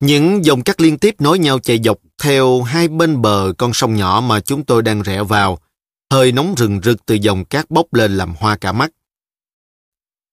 Những 0.00 0.44
dòng 0.44 0.62
cắt 0.62 0.80
liên 0.80 0.98
tiếp 0.98 1.14
nối 1.18 1.38
nhau 1.38 1.58
chạy 1.58 1.80
dọc 1.84 1.98
theo 2.22 2.62
hai 2.62 2.88
bên 2.88 3.22
bờ 3.22 3.52
con 3.58 3.72
sông 3.72 3.96
nhỏ 3.96 4.22
mà 4.26 4.40
chúng 4.40 4.64
tôi 4.64 4.82
đang 4.82 5.02
rẽ 5.02 5.22
vào. 5.22 5.58
Hơi 6.12 6.32
nóng 6.32 6.54
rừng 6.54 6.80
rực 6.84 7.06
từ 7.06 7.14
dòng 7.14 7.44
cát 7.44 7.70
bốc 7.70 7.94
lên 7.94 8.16
làm 8.16 8.34
hoa 8.34 8.56
cả 8.56 8.72
mắt. 8.72 8.90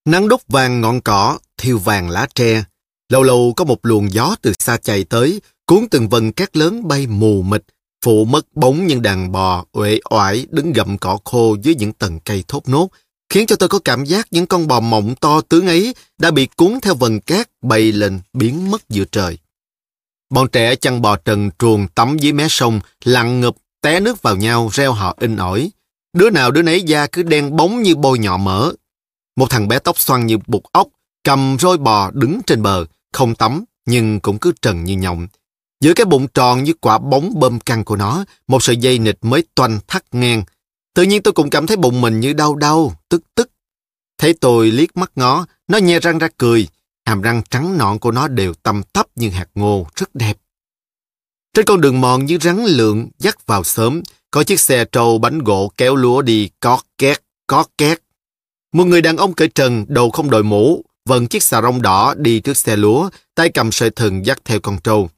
Nắng 0.09 0.27
đốt 0.27 0.39
vàng 0.47 0.81
ngọn 0.81 1.01
cỏ, 1.01 1.39
thiêu 1.57 1.77
vàng 1.77 2.09
lá 2.09 2.27
tre. 2.35 2.63
Lâu 3.09 3.23
lâu 3.23 3.53
có 3.55 3.65
một 3.65 3.85
luồng 3.85 4.13
gió 4.13 4.35
từ 4.41 4.53
xa 4.59 4.77
chạy 4.77 5.03
tới, 5.03 5.41
cuốn 5.65 5.87
từng 5.91 6.09
vần 6.09 6.31
cát 6.31 6.57
lớn 6.57 6.87
bay 6.87 7.07
mù 7.07 7.41
mịt, 7.41 7.63
phụ 8.05 8.25
mất 8.25 8.55
bóng 8.55 8.87
những 8.87 9.01
đàn 9.01 9.31
bò 9.31 9.65
uể 9.73 9.99
oải 10.09 10.47
đứng 10.49 10.73
gặm 10.73 10.97
cỏ 10.97 11.17
khô 11.25 11.55
dưới 11.61 11.75
những 11.75 11.93
tầng 11.93 12.19
cây 12.19 12.43
thốt 12.47 12.69
nốt, 12.69 12.89
khiến 13.29 13.47
cho 13.47 13.55
tôi 13.55 13.69
có 13.69 13.79
cảm 13.79 14.05
giác 14.05 14.27
những 14.31 14.45
con 14.45 14.67
bò 14.67 14.79
mộng 14.79 15.15
to 15.15 15.41
tướng 15.41 15.67
ấy 15.67 15.95
đã 16.17 16.31
bị 16.31 16.47
cuốn 16.57 16.79
theo 16.81 16.95
vần 16.95 17.19
cát 17.19 17.49
bay 17.61 17.91
lên 17.91 18.19
biến 18.33 18.71
mất 18.71 18.89
giữa 18.89 19.05
trời. 19.11 19.37
Bọn 20.29 20.49
trẻ 20.49 20.75
chăn 20.75 21.01
bò 21.01 21.15
trần 21.15 21.49
truồng 21.59 21.87
tắm 21.87 22.17
dưới 22.17 22.33
mé 22.33 22.47
sông, 22.49 22.79
lặn 23.03 23.41
ngập, 23.41 23.55
té 23.81 23.99
nước 23.99 24.21
vào 24.21 24.35
nhau, 24.35 24.69
reo 24.73 24.93
họ 24.93 25.17
in 25.19 25.35
ỏi. 25.35 25.71
Đứa 26.13 26.29
nào 26.29 26.51
đứa 26.51 26.61
nấy 26.61 26.81
da 26.81 27.07
cứ 27.07 27.23
đen 27.23 27.55
bóng 27.55 27.83
như 27.83 27.95
bôi 27.95 28.19
nhọ 28.19 28.37
mỡ. 28.37 28.73
Một 29.39 29.49
thằng 29.49 29.67
bé 29.67 29.79
tóc 29.79 29.99
xoăn 29.99 30.25
như 30.25 30.37
bụt 30.47 30.63
ốc, 30.71 30.87
cầm 31.23 31.57
roi 31.59 31.77
bò 31.77 32.11
đứng 32.13 32.41
trên 32.45 32.61
bờ, 32.61 32.85
không 33.13 33.35
tắm, 33.35 33.63
nhưng 33.85 34.19
cũng 34.19 34.39
cứ 34.39 34.53
trần 34.61 34.83
như 34.83 34.95
nhộng. 34.97 35.27
Giữa 35.81 35.93
cái 35.93 36.05
bụng 36.05 36.27
tròn 36.27 36.63
như 36.63 36.73
quả 36.81 36.97
bóng 36.97 37.39
bơm 37.39 37.59
căng 37.59 37.85
của 37.85 37.95
nó, 37.95 38.25
một 38.47 38.63
sợi 38.63 38.77
dây 38.77 38.99
nịch 38.99 39.17
mới 39.21 39.43
toanh 39.55 39.79
thắt 39.87 40.03
ngang. 40.11 40.43
Tự 40.95 41.03
nhiên 41.03 41.21
tôi 41.21 41.33
cũng 41.33 41.49
cảm 41.49 41.67
thấy 41.67 41.77
bụng 41.77 42.01
mình 42.01 42.19
như 42.19 42.33
đau 42.33 42.55
đau, 42.55 42.99
tức 43.09 43.23
tức. 43.35 43.51
Thấy 44.17 44.33
tôi 44.33 44.71
liếc 44.71 44.97
mắt 44.97 45.11
ngó, 45.15 45.45
nó 45.67 45.77
nhe 45.77 45.99
răng 45.99 46.17
ra 46.17 46.27
cười. 46.37 46.67
Hàm 47.05 47.21
răng 47.21 47.41
trắng 47.49 47.77
nõn 47.77 47.99
của 47.99 48.11
nó 48.11 48.27
đều 48.27 48.53
tăm 48.53 48.81
thấp 48.93 49.07
như 49.15 49.29
hạt 49.29 49.47
ngô, 49.55 49.87
rất 49.95 50.15
đẹp. 50.15 50.37
Trên 51.53 51.65
con 51.65 51.81
đường 51.81 52.01
mòn 52.01 52.25
như 52.25 52.37
rắn 52.41 52.65
lượng 52.65 53.09
dắt 53.19 53.47
vào 53.47 53.63
sớm, 53.63 54.01
có 54.31 54.43
chiếc 54.43 54.59
xe 54.59 54.85
trâu 54.85 55.17
bánh 55.17 55.39
gỗ 55.39 55.71
kéo 55.77 55.95
lúa 55.95 56.21
đi 56.21 56.49
có 56.59 56.81
két, 56.97 57.23
có 57.47 57.63
két. 57.77 57.99
Một 58.73 58.85
người 58.85 59.01
đàn 59.01 59.17
ông 59.17 59.33
cởi 59.33 59.47
trần, 59.47 59.85
đầu 59.87 60.09
không 60.09 60.29
đội 60.29 60.43
mũ, 60.43 60.83
vẫn 61.05 61.27
chiếc 61.27 61.43
xà 61.43 61.61
rông 61.61 61.81
đỏ 61.81 62.13
đi 62.17 62.39
trước 62.39 62.57
xe 62.57 62.75
lúa, 62.75 63.09
tay 63.35 63.49
cầm 63.49 63.71
sợi 63.71 63.89
thừng 63.89 64.25
dắt 64.25 64.39
theo 64.45 64.59
con 64.59 64.77
trâu. 64.83 65.09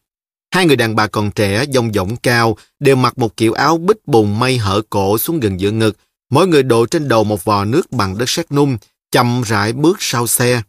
Hai 0.53 0.65
người 0.65 0.75
đàn 0.75 0.95
bà 0.95 1.07
còn 1.07 1.31
trẻ, 1.31 1.65
dông 1.73 1.93
dỏng 1.93 2.15
cao, 2.15 2.57
đều 2.79 2.95
mặc 2.95 3.17
một 3.17 3.37
kiểu 3.37 3.53
áo 3.53 3.77
bích 3.77 4.07
bùng 4.07 4.39
mây 4.39 4.57
hở 4.57 4.81
cổ 4.89 5.17
xuống 5.17 5.39
gần 5.39 5.59
giữa 5.59 5.71
ngực. 5.71 5.97
Mỗi 6.29 6.47
người 6.47 6.63
đội 6.63 6.87
trên 6.91 7.07
đầu 7.07 7.23
một 7.23 7.45
vò 7.45 7.65
nước 7.65 7.91
bằng 7.91 8.17
đất 8.17 8.29
sét 8.29 8.51
nung, 8.51 8.77
chậm 9.11 9.41
rãi 9.41 9.73
bước 9.73 9.97
sau 9.99 10.27
xe. 10.27 10.61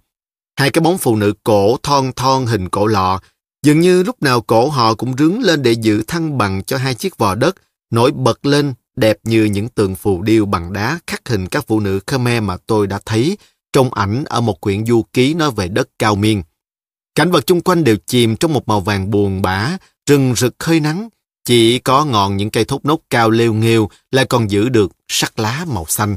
Hai 0.57 0.71
cái 0.71 0.81
bóng 0.81 0.99
phụ 0.99 1.17
nữ 1.17 1.35
cổ 1.45 1.77
thon 1.83 2.12
thon 2.17 2.47
hình 2.47 2.69
cổ 2.69 2.87
lọ, 2.87 3.21
dường 3.62 3.81
như 3.81 4.03
lúc 4.03 4.23
nào 4.23 4.41
cổ 4.41 4.69
họ 4.69 4.95
cũng 4.95 5.17
rướng 5.19 5.41
lên 5.43 5.62
để 5.62 5.73
giữ 5.73 6.03
thăng 6.07 6.39
bằng 6.39 6.62
cho 6.65 6.77
hai 6.77 6.95
chiếc 6.95 7.19
vò 7.19 7.35
đất, 7.35 7.57
nổi 7.91 8.11
bật 8.11 8.47
lên 8.47 8.75
đẹp 8.96 9.18
như 9.22 9.44
những 9.44 9.68
tượng 9.68 9.94
phù 9.94 10.22
điêu 10.22 10.46
bằng 10.46 10.72
đá 10.72 10.99
khắc 11.06 11.28
hình 11.28 11.46
các 11.46 11.64
phụ 11.66 11.80
nữ 11.80 12.00
Khmer 12.06 12.42
mà 12.42 12.56
tôi 12.66 12.87
đã 12.87 13.00
thấy 13.04 13.38
trong 13.72 13.94
ảnh 13.94 14.25
ở 14.25 14.40
một 14.40 14.61
quyển 14.61 14.87
du 14.87 15.02
ký 15.12 15.34
nói 15.34 15.50
về 15.50 15.68
đất 15.68 15.88
cao 15.99 16.14
miên. 16.14 16.42
Cảnh 17.14 17.30
vật 17.30 17.46
chung 17.46 17.61
quanh 17.61 17.84
đều 17.84 17.96
chìm 18.06 18.37
trong 18.37 18.52
một 18.52 18.68
màu 18.68 18.80
vàng 18.80 19.11
buồn 19.11 19.42
bã, 19.42 19.76
rừng 20.06 20.34
rực 20.37 20.64
hơi 20.64 20.80
nắng. 20.80 21.08
Chỉ 21.44 21.78
có 21.78 22.04
ngọn 22.04 22.37
những 22.37 22.50
cây 22.50 22.64
thốt 22.64 22.84
nốt 22.84 23.00
cao 23.11 23.30
lêu 23.30 23.54
nghêu 23.54 23.90
lại 24.11 24.25
còn 24.25 24.50
giữ 24.50 24.68
được 24.68 24.92
sắc 25.08 25.38
lá 25.38 25.64
màu 25.68 25.87
xanh. 25.88 26.16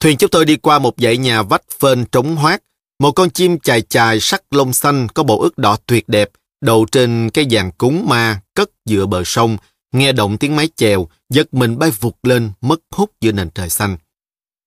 Thuyền 0.00 0.16
chúng 0.16 0.30
tôi 0.30 0.44
đi 0.44 0.56
qua 0.56 0.78
một 0.78 0.94
dãy 0.96 1.16
nhà 1.16 1.42
vách 1.42 1.62
phên 1.80 2.04
trống 2.04 2.36
hoác. 2.36 2.62
Một 2.98 3.12
con 3.12 3.30
chim 3.30 3.58
chài 3.58 3.82
chài 3.82 4.20
sắc 4.20 4.42
lông 4.50 4.72
xanh 4.72 5.08
có 5.08 5.22
bộ 5.22 5.40
ức 5.40 5.58
đỏ 5.58 5.76
tuyệt 5.86 6.08
đẹp, 6.08 6.30
đậu 6.60 6.86
trên 6.92 7.30
cái 7.30 7.46
giàn 7.46 7.70
cúng 7.78 8.06
ma 8.08 8.40
cất 8.54 8.70
giữa 8.84 9.06
bờ 9.06 9.22
sông, 9.24 9.56
nghe 9.92 10.12
động 10.12 10.38
tiếng 10.38 10.56
máy 10.56 10.68
chèo, 10.76 11.08
giật 11.30 11.54
mình 11.54 11.78
bay 11.78 11.90
vụt 11.90 12.14
lên, 12.22 12.50
mất 12.60 12.80
hút 12.90 13.12
giữa 13.20 13.32
nền 13.32 13.50
trời 13.50 13.68
xanh. 13.68 13.96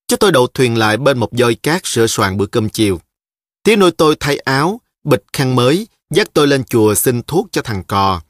Chúng 0.08 0.20
tôi 0.20 0.32
đậu 0.32 0.48
thuyền 0.48 0.78
lại 0.78 0.98
bên 0.98 1.18
một 1.18 1.30
dôi 1.32 1.56
cát 1.56 1.82
sửa 1.86 2.08
soạn 2.08 2.38
bữa 2.38 2.46
cơm 2.46 2.70
chiều. 2.70 3.02
Tiếng 3.64 3.80
nuôi 3.80 3.92
tôi 3.92 4.16
thay 4.20 4.38
áo, 4.38 4.82
bịch 5.04 5.24
khăn 5.34 5.56
mới, 5.56 5.88
dắt 6.10 6.30
tôi 6.34 6.48
lên 6.48 6.64
chùa 6.64 6.96
xin 6.96 7.22
thuốc 7.24 7.48
cho 7.52 7.62
thằng 7.62 7.84
cò. 7.84 8.22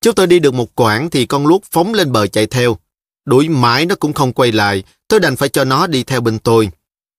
Chúng 0.00 0.14
tôi 0.14 0.26
đi 0.26 0.38
được 0.38 0.54
một 0.54 0.74
quãng 0.74 1.10
thì 1.10 1.26
con 1.26 1.46
luốc 1.46 1.62
phóng 1.70 1.94
lên 1.94 2.12
bờ 2.12 2.26
chạy 2.26 2.46
theo. 2.46 2.76
Đuổi 3.24 3.48
mãi 3.48 3.86
nó 3.86 3.94
cũng 3.94 4.12
không 4.12 4.32
quay 4.32 4.52
lại, 4.52 4.82
tôi 5.08 5.20
đành 5.20 5.36
phải 5.36 5.48
cho 5.48 5.64
nó 5.64 5.86
đi 5.86 6.04
theo 6.04 6.20
bên 6.20 6.38
tôi. 6.38 6.70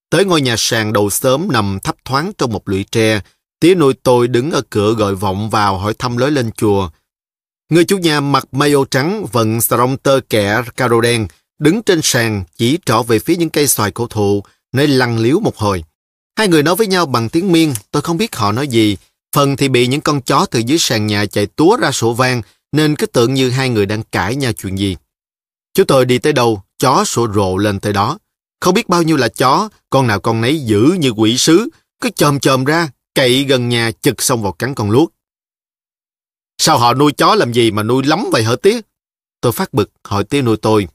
Tới 0.10 0.26
ngôi 0.26 0.42
nhà 0.42 0.56
sàn 0.58 0.94
đầu 0.94 1.10
sớm 1.10 1.48
nằm 1.52 1.80
thấp 1.84 1.96
thoáng 2.06 2.32
trong 2.38 2.54
một 2.54 2.70
lũy 2.70 2.86
tre, 2.92 3.22
Tía 3.60 3.76
nuôi 3.76 3.94
tôi 4.04 4.28
đứng 4.28 4.52
ở 4.52 4.62
cửa 4.70 4.94
gọi 4.94 5.16
vọng 5.16 5.50
vào 5.50 5.78
hỏi 5.78 5.94
thăm 6.00 6.18
lối 6.18 6.32
lên 6.32 6.52
chùa. 6.52 6.90
Người 7.70 7.86
chủ 7.86 7.98
nhà 7.98 8.22
mặc 8.22 8.48
mayo 8.52 8.86
trắng 8.92 9.26
vận 9.32 9.62
sarong 9.62 9.98
tơ 9.98 10.20
kẻ 10.30 10.62
caro 10.76 11.02
đen, 11.02 11.28
đứng 11.60 11.84
trên 11.84 12.00
sàn 12.04 12.44
chỉ 12.58 12.80
trỏ 12.86 13.04
về 13.04 13.20
phía 13.20 13.36
những 13.36 13.50
cây 13.50 13.68
xoài 13.68 13.92
cổ 13.92 14.08
thụ, 14.08 14.44
nơi 14.74 14.88
lăn 14.88 15.20
liếu 15.20 15.40
một 15.40 15.58
hồi. 15.58 15.84
Hai 16.38 16.48
người 16.48 16.64
nói 16.64 16.76
với 16.76 16.88
nhau 16.88 17.06
bằng 17.06 17.30
tiếng 17.30 17.52
miên, 17.52 17.74
tôi 17.92 18.02
không 18.02 18.18
biết 18.18 18.36
họ 18.36 18.52
nói 18.52 18.68
gì. 18.68 18.98
Phần 19.36 19.58
thì 19.58 19.70
bị 19.70 19.88
những 19.88 20.02
con 20.02 20.22
chó 20.22 20.46
từ 20.52 20.60
dưới 20.60 20.78
sàn 20.78 21.08
nhà 21.08 21.26
chạy 21.26 21.46
túa 21.46 21.78
ra 21.78 21.92
sổ 21.92 22.14
vang, 22.14 22.42
nên 22.72 22.96
cứ 22.96 23.06
tưởng 23.06 23.34
như 23.34 23.50
hai 23.50 23.70
người 23.70 23.86
đang 23.86 24.04
cãi 24.04 24.36
nhau 24.36 24.54
chuyện 24.54 24.78
gì. 24.78 24.98
Chúng 25.74 25.88
tôi 25.88 26.06
đi 26.06 26.18
tới 26.18 26.34
đâu, 26.34 26.62
chó 26.80 27.04
sổ 27.06 27.28
rộ 27.36 27.58
lên 27.58 27.80
tới 27.80 27.94
đó. 27.94 28.18
Không 28.60 28.74
biết 28.74 28.90
bao 28.90 29.04
nhiêu 29.04 29.18
là 29.18 29.28
chó, 29.28 29.70
con 29.90 30.08
nào 30.08 30.20
con 30.20 30.42
nấy 30.42 30.60
dữ 30.60 30.96
như 31.00 31.10
quỷ 31.10 31.38
sứ, 31.38 31.70
cứ 32.02 32.10
chồm 32.16 32.40
chồm 32.40 32.66
ra, 32.66 32.90
cậy 33.16 33.44
gần 33.44 33.70
nhà 33.70 33.92
chực 34.02 34.22
xong 34.22 34.44
vào 34.44 34.52
cắn 34.52 34.76
con 34.76 34.92
luốc. 34.92 35.14
Sao 36.58 36.78
họ 36.78 36.94
nuôi 36.94 37.12
chó 37.12 37.36
làm 37.36 37.52
gì 37.52 37.72
mà 37.72 37.84
nuôi 37.84 38.04
lắm 38.04 38.30
vậy 38.32 38.44
hả 38.44 38.56
tía? 38.62 38.80
Tôi 39.42 39.52
phát 39.52 39.74
bực 39.74 39.92
hỏi 40.04 40.24
tía 40.24 40.42
nuôi 40.42 40.58
tôi. 40.58 40.88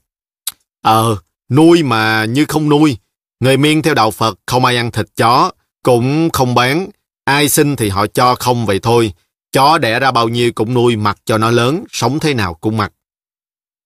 Ờ, 0.81 1.17
nuôi 1.49 1.83
mà 1.83 2.25
như 2.25 2.45
không 2.45 2.69
nuôi. 2.69 2.97
Người 3.39 3.57
miên 3.57 3.81
theo 3.81 3.93
đạo 3.93 4.11
Phật 4.11 4.39
không 4.45 4.65
ai 4.65 4.77
ăn 4.77 4.91
thịt 4.91 5.05
chó, 5.15 5.51
cũng 5.83 6.29
không 6.29 6.55
bán. 6.55 6.89
Ai 7.25 7.49
xin 7.49 7.75
thì 7.75 7.89
họ 7.89 8.07
cho 8.07 8.35
không 8.35 8.65
vậy 8.65 8.79
thôi. 8.79 9.13
Chó 9.51 9.77
đẻ 9.77 9.99
ra 9.99 10.11
bao 10.11 10.29
nhiêu 10.29 10.51
cũng 10.55 10.73
nuôi 10.73 10.95
mặc 10.95 11.17
cho 11.25 11.37
nó 11.37 11.51
lớn, 11.51 11.83
sống 11.91 12.19
thế 12.19 12.33
nào 12.33 12.53
cũng 12.53 12.77
mặc. 12.77 12.93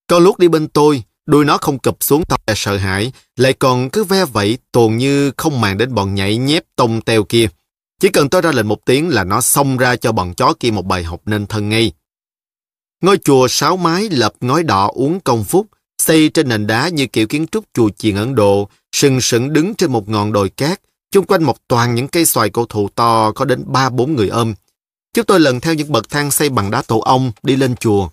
Con 0.07 0.23
lúc 0.23 0.39
đi 0.39 0.47
bên 0.47 0.67
tôi, 0.67 1.03
đuôi 1.25 1.45
nó 1.45 1.57
không 1.57 1.79
cụp 1.79 1.97
xuống 1.99 2.23
tao 2.25 2.39
là 2.47 2.53
sợ 2.55 2.77
hãi, 2.77 3.11
lại 3.35 3.53
còn 3.53 3.89
cứ 3.89 4.03
ve 4.03 4.25
vẫy 4.25 4.57
tuồn 4.71 4.97
như 4.97 5.31
không 5.37 5.61
màng 5.61 5.77
đến 5.77 5.95
bọn 5.95 6.15
nhảy 6.15 6.37
nhép 6.37 6.63
tông 6.75 7.01
teo 7.01 7.23
kia. 7.23 7.47
Chỉ 8.01 8.09
cần 8.09 8.29
tôi 8.29 8.41
ra 8.41 8.51
lệnh 8.51 8.67
một 8.67 8.85
tiếng 8.85 9.09
là 9.09 9.23
nó 9.23 9.41
xông 9.41 9.77
ra 9.77 9.95
cho 9.95 10.11
bọn 10.11 10.33
chó 10.33 10.53
kia 10.59 10.71
một 10.71 10.85
bài 10.85 11.03
học 11.03 11.21
nên 11.25 11.47
thân 11.47 11.69
ngay. 11.69 11.91
Ngôi 13.01 13.17
chùa 13.17 13.47
sáu 13.47 13.77
mái 13.77 14.09
lập 14.09 14.33
ngói 14.41 14.63
đỏ 14.63 14.91
uống 14.93 15.19
công 15.19 15.43
phúc, 15.43 15.67
xây 15.97 16.29
trên 16.29 16.49
nền 16.49 16.67
đá 16.67 16.89
như 16.89 17.07
kiểu 17.07 17.27
kiến 17.27 17.47
trúc 17.47 17.65
chùa 17.73 17.89
chiền 17.89 18.15
Ấn 18.15 18.35
Độ, 18.35 18.69
sừng 18.91 19.21
sững 19.21 19.53
đứng 19.53 19.75
trên 19.75 19.91
một 19.91 20.09
ngọn 20.09 20.31
đồi 20.31 20.49
cát, 20.49 20.81
chung 21.11 21.25
quanh 21.25 21.43
một 21.43 21.57
toàn 21.67 21.95
những 21.95 22.07
cây 22.07 22.25
xoài 22.25 22.49
cổ 22.49 22.65
thụ 22.65 22.89
to 22.95 23.31
có 23.31 23.45
đến 23.45 23.63
ba 23.65 23.89
bốn 23.89 24.15
người 24.15 24.27
ôm. 24.29 24.53
Chúng 25.13 25.25
tôi 25.25 25.39
lần 25.39 25.59
theo 25.59 25.73
những 25.73 25.91
bậc 25.91 26.09
thang 26.09 26.31
xây 26.31 26.49
bằng 26.49 26.71
đá 26.71 26.81
tổ 26.81 26.99
ong 26.99 27.31
đi 27.43 27.55
lên 27.55 27.75
chùa. 27.75 28.09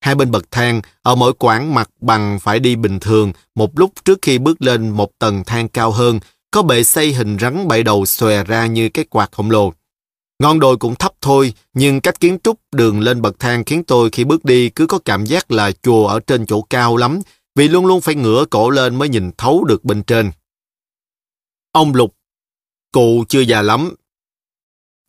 Hai 0.00 0.14
bên 0.14 0.30
bậc 0.30 0.50
thang, 0.50 0.82
ở 1.02 1.14
mỗi 1.14 1.32
quãng 1.32 1.74
mặt 1.74 1.90
bằng 2.00 2.38
phải 2.40 2.58
đi 2.58 2.76
bình 2.76 3.00
thường 3.00 3.32
một 3.54 3.78
lúc 3.78 3.92
trước 4.04 4.18
khi 4.22 4.38
bước 4.38 4.62
lên 4.62 4.90
một 4.90 5.10
tầng 5.18 5.44
thang 5.46 5.68
cao 5.68 5.90
hơn, 5.90 6.20
có 6.50 6.62
bệ 6.62 6.82
xây 6.82 7.12
hình 7.12 7.36
rắn 7.40 7.68
bảy 7.68 7.82
đầu 7.82 8.06
xòe 8.06 8.44
ra 8.44 8.66
như 8.66 8.88
cái 8.88 9.04
quạt 9.04 9.32
khổng 9.32 9.50
lồ. 9.50 9.72
Ngọn 10.38 10.60
đồi 10.60 10.76
cũng 10.76 10.94
thấp 10.94 11.12
thôi, 11.20 11.54
nhưng 11.74 12.00
cách 12.00 12.20
kiến 12.20 12.38
trúc 12.44 12.58
đường 12.72 13.00
lên 13.00 13.22
bậc 13.22 13.38
thang 13.38 13.64
khiến 13.64 13.84
tôi 13.84 14.10
khi 14.10 14.24
bước 14.24 14.44
đi 14.44 14.70
cứ 14.70 14.86
có 14.86 14.98
cảm 15.04 15.26
giác 15.26 15.50
là 15.50 15.72
chùa 15.82 16.06
ở 16.06 16.20
trên 16.20 16.46
chỗ 16.46 16.62
cao 16.62 16.96
lắm, 16.96 17.20
vì 17.54 17.68
luôn 17.68 17.86
luôn 17.86 18.00
phải 18.00 18.14
ngửa 18.14 18.44
cổ 18.50 18.70
lên 18.70 18.96
mới 18.96 19.08
nhìn 19.08 19.30
thấu 19.38 19.64
được 19.64 19.84
bên 19.84 20.02
trên. 20.02 20.30
Ông 21.72 21.94
Lục, 21.94 22.14
cụ 22.92 23.24
chưa 23.28 23.40
già 23.40 23.62
lắm. 23.62 23.94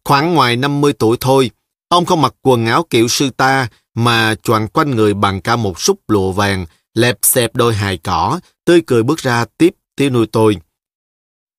Khoảng 0.05 0.33
ngoài 0.33 0.55
50 0.55 0.93
tuổi 0.93 1.17
thôi, 1.19 1.51
ông 1.87 2.05
không 2.05 2.21
mặc 2.21 2.33
quần 2.41 2.65
áo 2.65 2.85
kiểu 2.89 3.07
sư 3.07 3.29
ta 3.37 3.67
mà 3.93 4.35
choàng 4.43 4.67
quanh 4.67 4.91
người 4.91 5.13
bằng 5.13 5.41
cả 5.41 5.55
một 5.55 5.79
súc 5.79 6.09
lụa 6.09 6.31
vàng, 6.31 6.65
lẹp 6.93 7.17
xẹp 7.21 7.55
đôi 7.55 7.73
hài 7.73 7.97
cỏ, 7.97 8.39
tươi 8.65 8.81
cười 8.87 9.03
bước 9.03 9.19
ra 9.19 9.45
tiếp 9.57 9.75
tiêu 9.95 10.09
nuôi 10.09 10.27
tôi. 10.31 10.57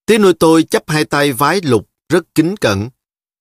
Tiếng 0.06 0.22
nuôi 0.22 0.32
tôi 0.34 0.62
chấp 0.62 0.82
hai 0.86 1.04
tay 1.04 1.32
vái 1.32 1.60
lục 1.64 1.88
rất 2.08 2.34
kính 2.34 2.56
cẩn. 2.56 2.88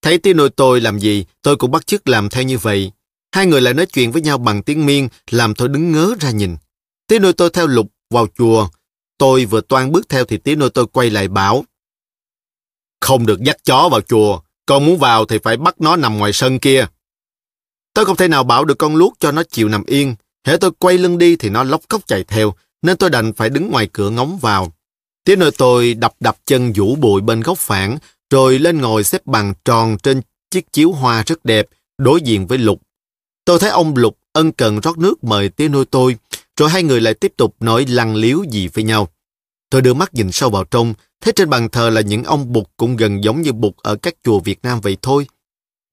Thấy 0.02 0.18
tiếng 0.18 0.38
nuôi 0.38 0.50
tôi 0.50 0.82
làm 0.82 1.00
gì, 1.00 1.26
tôi 1.42 1.56
cũng 1.56 1.72
bắt 1.72 1.88
chước 1.88 2.08
làm 2.08 2.30
theo 2.30 2.44
như 2.44 2.58
vậy. 2.58 2.92
Hai 3.32 3.46
người 3.46 3.62
lại 3.62 3.74
nói 3.74 3.86
chuyện 3.86 4.12
với 4.12 4.22
nhau 4.22 4.38
bằng 4.38 4.64
tiếng 4.64 4.86
miên, 4.86 5.10
làm 5.30 5.56
tôi 5.56 5.68
đứng 5.68 5.92
ngớ 5.92 6.16
ra 6.20 6.32
nhìn. 6.32 6.58
Tiếng 7.08 7.22
nuôi 7.22 7.34
tôi 7.34 7.50
theo 7.50 7.68
lục 7.68 7.92
vào 8.10 8.28
chùa. 8.38 8.70
Tôi 9.18 9.46
vừa 9.46 9.62
toan 9.62 9.92
bước 9.92 10.10
theo 10.10 10.26
thì 10.26 10.38
tiếng 10.38 10.60
nuôi 10.60 10.70
tôi 10.70 10.88
quay 10.88 11.10
lại 11.10 11.28
bảo. 11.28 11.66
Không 13.02 13.26
được 13.26 13.42
dắt 13.42 13.58
chó 13.64 13.90
vào 13.92 14.02
chùa, 14.02 14.42
con 14.66 14.86
muốn 14.86 15.00
vào 15.00 15.26
thì 15.26 15.38
phải 15.44 15.58
bắt 15.58 15.82
nó 15.82 15.96
nằm 15.96 16.18
ngoài 16.18 16.34
sân 16.34 16.60
kia. 16.60 16.86
Tôi 17.94 18.06
không 18.06 18.18
thể 18.18 18.28
nào 18.28 18.44
bảo 18.44 18.66
được 18.66 18.78
con 18.78 18.96
luốc 18.96 19.14
cho 19.20 19.32
nó 19.32 19.44
chịu 19.44 19.70
nằm 19.70 19.84
yên. 19.86 20.16
Hễ 20.48 20.58
tôi 20.58 20.72
quay 20.80 20.98
lưng 20.98 21.18
đi 21.18 21.36
thì 21.36 21.50
nó 21.50 21.64
lóc 21.64 21.82
cốc 21.90 22.08
chạy 22.08 22.24
theo, 22.24 22.54
nên 22.82 22.98
tôi 22.98 23.10
đành 23.10 23.34
phải 23.34 23.50
đứng 23.50 23.72
ngoài 23.72 23.90
cửa 23.94 24.10
ngóng 24.10 24.38
vào. 24.38 24.74
Tiếng 25.24 25.40
nơi 25.40 25.52
tôi 25.58 25.94
đập 25.94 26.14
đập 26.20 26.38
chân 26.46 26.72
vũ 26.76 26.96
bụi 26.96 27.22
bên 27.22 27.42
góc 27.42 27.58
phản, 27.58 27.98
rồi 28.30 28.60
lên 28.60 28.82
ngồi 28.82 29.04
xếp 29.04 29.26
bằng 29.26 29.54
tròn 29.66 29.98
trên 30.04 30.22
chiếc 30.52 30.74
chiếu 30.74 30.92
hoa 30.92 31.24
rất 31.26 31.46
đẹp, 31.46 31.68
đối 31.98 32.22
diện 32.22 32.48
với 32.48 32.58
Lục. 32.58 32.82
Tôi 33.46 33.60
thấy 33.60 33.70
ông 33.70 33.96
Lục 33.96 34.18
ân 34.34 34.52
cần 34.52 34.80
rót 34.82 34.98
nước 34.98 35.24
mời 35.24 35.50
tía 35.50 35.68
nuôi 35.68 35.86
tôi, 35.86 36.16
rồi 36.60 36.70
hai 36.70 36.84
người 36.84 37.02
lại 37.02 37.14
tiếp 37.14 37.34
tục 37.38 37.56
nói 37.60 37.86
lăng 37.90 38.16
liếu 38.16 38.44
gì 38.50 38.68
với 38.68 38.84
nhau. 38.84 39.08
Tôi 39.70 39.82
đưa 39.82 39.94
mắt 39.94 40.14
nhìn 40.14 40.32
sâu 40.32 40.50
vào 40.50 40.64
trong, 40.64 40.94
thấy 41.22 41.34
trên 41.34 41.50
bàn 41.50 41.70
thờ 41.70 41.90
là 41.90 42.02
những 42.02 42.24
ông 42.24 42.54
bụt 42.54 42.68
cũng 42.78 42.96
gần 42.96 43.24
giống 43.24 43.42
như 43.42 43.52
bụt 43.52 43.74
ở 43.78 43.96
các 43.96 44.16
chùa 44.24 44.40
Việt 44.40 44.60
Nam 44.64 44.82
vậy 44.82 44.98
thôi. 45.02 45.28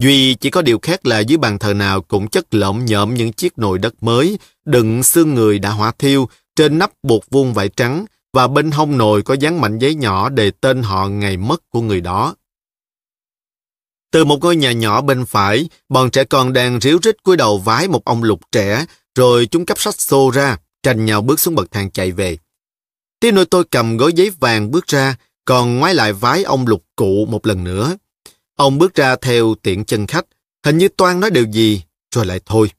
Duy 0.02 0.35
chỉ 0.35 0.50
có 0.50 0.62
điều 0.62 0.78
khác 0.78 1.06
là 1.06 1.18
dưới 1.20 1.38
bàn 1.38 1.58
thờ 1.58 1.75
nào 1.75 2.00
cũng 2.00 2.28
chất 2.28 2.54
lợm 2.54 2.85
nhợm 2.85 3.14
những 3.14 3.32
chiếc 3.32 3.58
nồi 3.58 3.78
đất 3.78 4.02
mới, 4.02 4.38
đựng 4.64 5.02
xương 5.02 5.35
người 5.35 5.58
đã 5.58 5.70
hỏa 5.70 5.92
thiêu, 5.99 6.28
trên 6.56 6.78
nắp 6.78 6.90
bột 7.02 7.23
vuông 7.30 7.54
vải 7.54 7.68
trắng, 7.68 8.04
và 8.32 8.49
bên 8.49 8.70
hông 8.70 8.99
nồi 8.99 9.23
có 9.23 9.35
dán 9.35 9.61
mảnh 9.61 9.78
giấy 9.78 9.94
nhỏ 9.94 10.28
đề 10.28 10.50
tên 10.50 10.82
họ 10.82 11.08
ngày 11.08 11.37
mất 11.37 11.70
của 11.70 11.80
người 11.80 12.00
đó. 12.00 12.35
Từ 14.11 14.25
một 14.25 14.38
ngôi 14.40 14.56
nhà 14.56 14.73
nhỏ 14.73 15.00
bên 15.00 15.26
phải, 15.26 15.68
bọn 15.88 16.11
trẻ 16.11 16.25
con 16.25 16.52
đang 16.52 16.80
ríu 16.80 16.99
rít 17.02 17.23
cúi 17.23 17.37
đầu 17.37 17.58
vái 17.58 17.88
một 17.88 18.04
ông 18.04 18.23
lục 18.23 18.40
trẻ, 18.52 18.87
rồi 19.14 19.47
chúng 19.47 19.66
cắp 19.66 19.78
sách 19.78 20.00
xô 20.00 20.30
ra, 20.30 20.58
tranh 20.82 21.04
nhau 21.04 21.23
bước 21.23 21.40
xuống 21.40 21.54
bậc 21.54 21.70
thang 21.70 21.90
chạy 21.90 22.12
về. 22.12 22.38
Tiếng 23.20 23.35
nơi 23.35 23.44
tôi 23.44 23.64
cầm 23.64 23.97
gói 23.97 24.12
giấy 24.12 24.30
vàng 24.30 24.70
bước 24.70 24.87
ra, 24.87 25.16
còn 25.44 25.78
ngoái 25.78 25.94
lại 25.94 26.12
vái 26.12 26.42
ông 26.42 26.66
lục 26.66 26.85
cụ 26.97 27.26
một 27.26 27.47
lần 27.47 27.64
nữa. 27.64 27.97
Ông 28.56 28.78
bước 28.78 28.94
ra 28.94 29.16
theo 29.16 29.54
tiện 29.62 29.85
chân 29.85 30.06
khách, 30.06 30.25
hình 30.64 30.78
như 30.78 30.88
toan 30.88 31.20
nói 31.20 31.30
điều 31.30 31.44
gì, 31.44 31.82
rồi 32.14 32.26
lại 32.26 32.40
thôi. 32.47 32.70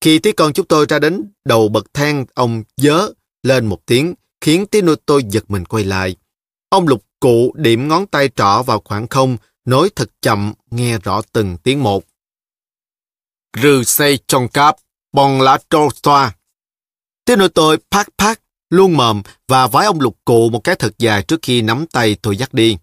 Khi 0.00 0.18
tí 0.18 0.32
con 0.32 0.52
chúng 0.52 0.66
tôi 0.66 0.86
ra 0.88 0.98
đến 0.98 1.32
đầu 1.44 1.68
bậc 1.68 1.86
thang, 1.94 2.24
ông 2.34 2.62
dớ 2.76 3.08
lên 3.42 3.66
một 3.66 3.86
tiếng, 3.86 4.14
khiến 4.40 4.66
tôi 5.06 5.24
giật 5.24 5.50
mình 5.50 5.64
quay 5.64 5.84
lại. 5.84 6.16
Ông 6.68 6.88
lục 6.88 7.04
cụ 7.20 7.52
điểm 7.56 7.88
ngón 7.88 8.06
tay 8.06 8.30
trỏ 8.36 8.62
vào 8.62 8.82
khoảng 8.84 9.08
không, 9.08 9.36
nói 9.64 9.90
thật 9.96 10.10
chậm, 10.22 10.52
nghe 10.70 10.98
rõ 10.98 11.22
từng 11.32 11.56
tiếng 11.56 11.82
một. 11.82 12.04
Rư 13.62 13.82
xây 13.84 14.18
trong 14.26 14.48
cáp, 14.48 14.76
bong 15.12 15.40
lá 15.40 15.58
trô 15.70 15.88
xoa. 16.02 16.36
Tiếng 17.24 17.38
nuôi 17.38 17.48
tôi 17.48 17.78
phát 17.90 18.08
phát, 18.18 18.40
luôn 18.70 18.96
mồm 18.96 19.22
và 19.48 19.66
vái 19.66 19.86
ông 19.86 20.00
lục 20.00 20.18
cụ 20.24 20.50
một 20.50 20.60
cái 20.64 20.74
thật 20.74 20.98
dài 20.98 21.22
trước 21.22 21.38
khi 21.42 21.62
nắm 21.62 21.86
tay 21.86 22.16
tôi 22.22 22.36
dắt 22.36 22.54
đi. 22.54 22.76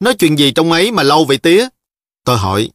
Nói 0.00 0.14
chuyện 0.14 0.38
gì 0.38 0.52
trong 0.52 0.72
ấy 0.72 0.92
mà 0.92 1.02
lâu 1.02 1.24
vậy 1.24 1.38
tía? 1.38 1.68
Tôi 2.24 2.38
hỏi. 2.38 2.70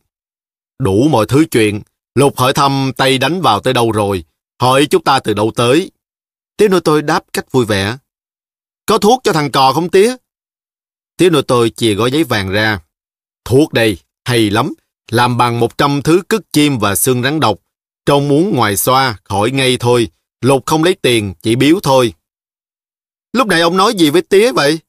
Đủ 0.79 1.07
mọi 1.11 1.25
thứ 1.25 1.45
chuyện. 1.51 1.81
Lục 2.15 2.37
hỏi 2.37 2.53
thăm 2.53 2.91
tay 2.97 3.17
đánh 3.17 3.41
vào 3.41 3.59
tới 3.59 3.73
đâu 3.73 3.91
rồi. 3.91 4.23
Hỏi 4.61 4.87
chúng 4.89 5.03
ta 5.03 5.19
từ 5.19 5.33
đâu 5.33 5.51
tới. 5.55 5.91
Tía 6.61 6.67
nuôi 6.67 6.81
tôi 6.81 7.01
đáp 7.01 7.23
cách 7.33 7.51
vui 7.51 7.65
vẻ. 7.65 7.97
Có 8.85 8.97
thuốc 8.97 9.21
cho 9.23 9.33
thằng 9.33 9.51
cò 9.51 9.73
không 9.73 9.89
tía? 9.89 10.15
Tía 11.17 11.29
nuôi 11.29 11.43
tôi 11.43 11.69
chìa 11.69 11.93
gói 11.93 12.11
giấy 12.11 12.23
vàng 12.23 12.49
ra. 12.49 12.79
Thuốc 13.45 13.73
đây, 13.73 13.97
hay 14.25 14.49
lắm. 14.49 14.73
Làm 15.11 15.37
bằng 15.37 15.59
100 15.59 16.01
thứ 16.01 16.21
cứt 16.29 16.41
chim 16.53 16.79
và 16.79 16.95
xương 16.95 17.23
rắn 17.23 17.39
độc. 17.39 17.57
Trông 18.05 18.27
muốn 18.27 18.55
ngoài 18.55 18.77
xoa, 18.77 19.17
khỏi 19.23 19.51
ngay 19.51 19.77
thôi. 19.79 20.09
Lục 20.41 20.65
không 20.65 20.83
lấy 20.83 20.95
tiền, 21.01 21.33
chỉ 21.41 21.55
biếu 21.55 21.79
thôi. 21.83 22.13
Lúc 23.33 23.47
này 23.47 23.61
ông 23.61 23.77
nói 23.77 23.93
gì 23.93 24.09
với 24.09 24.21
tía 24.21 24.51
vậy? 24.51 24.79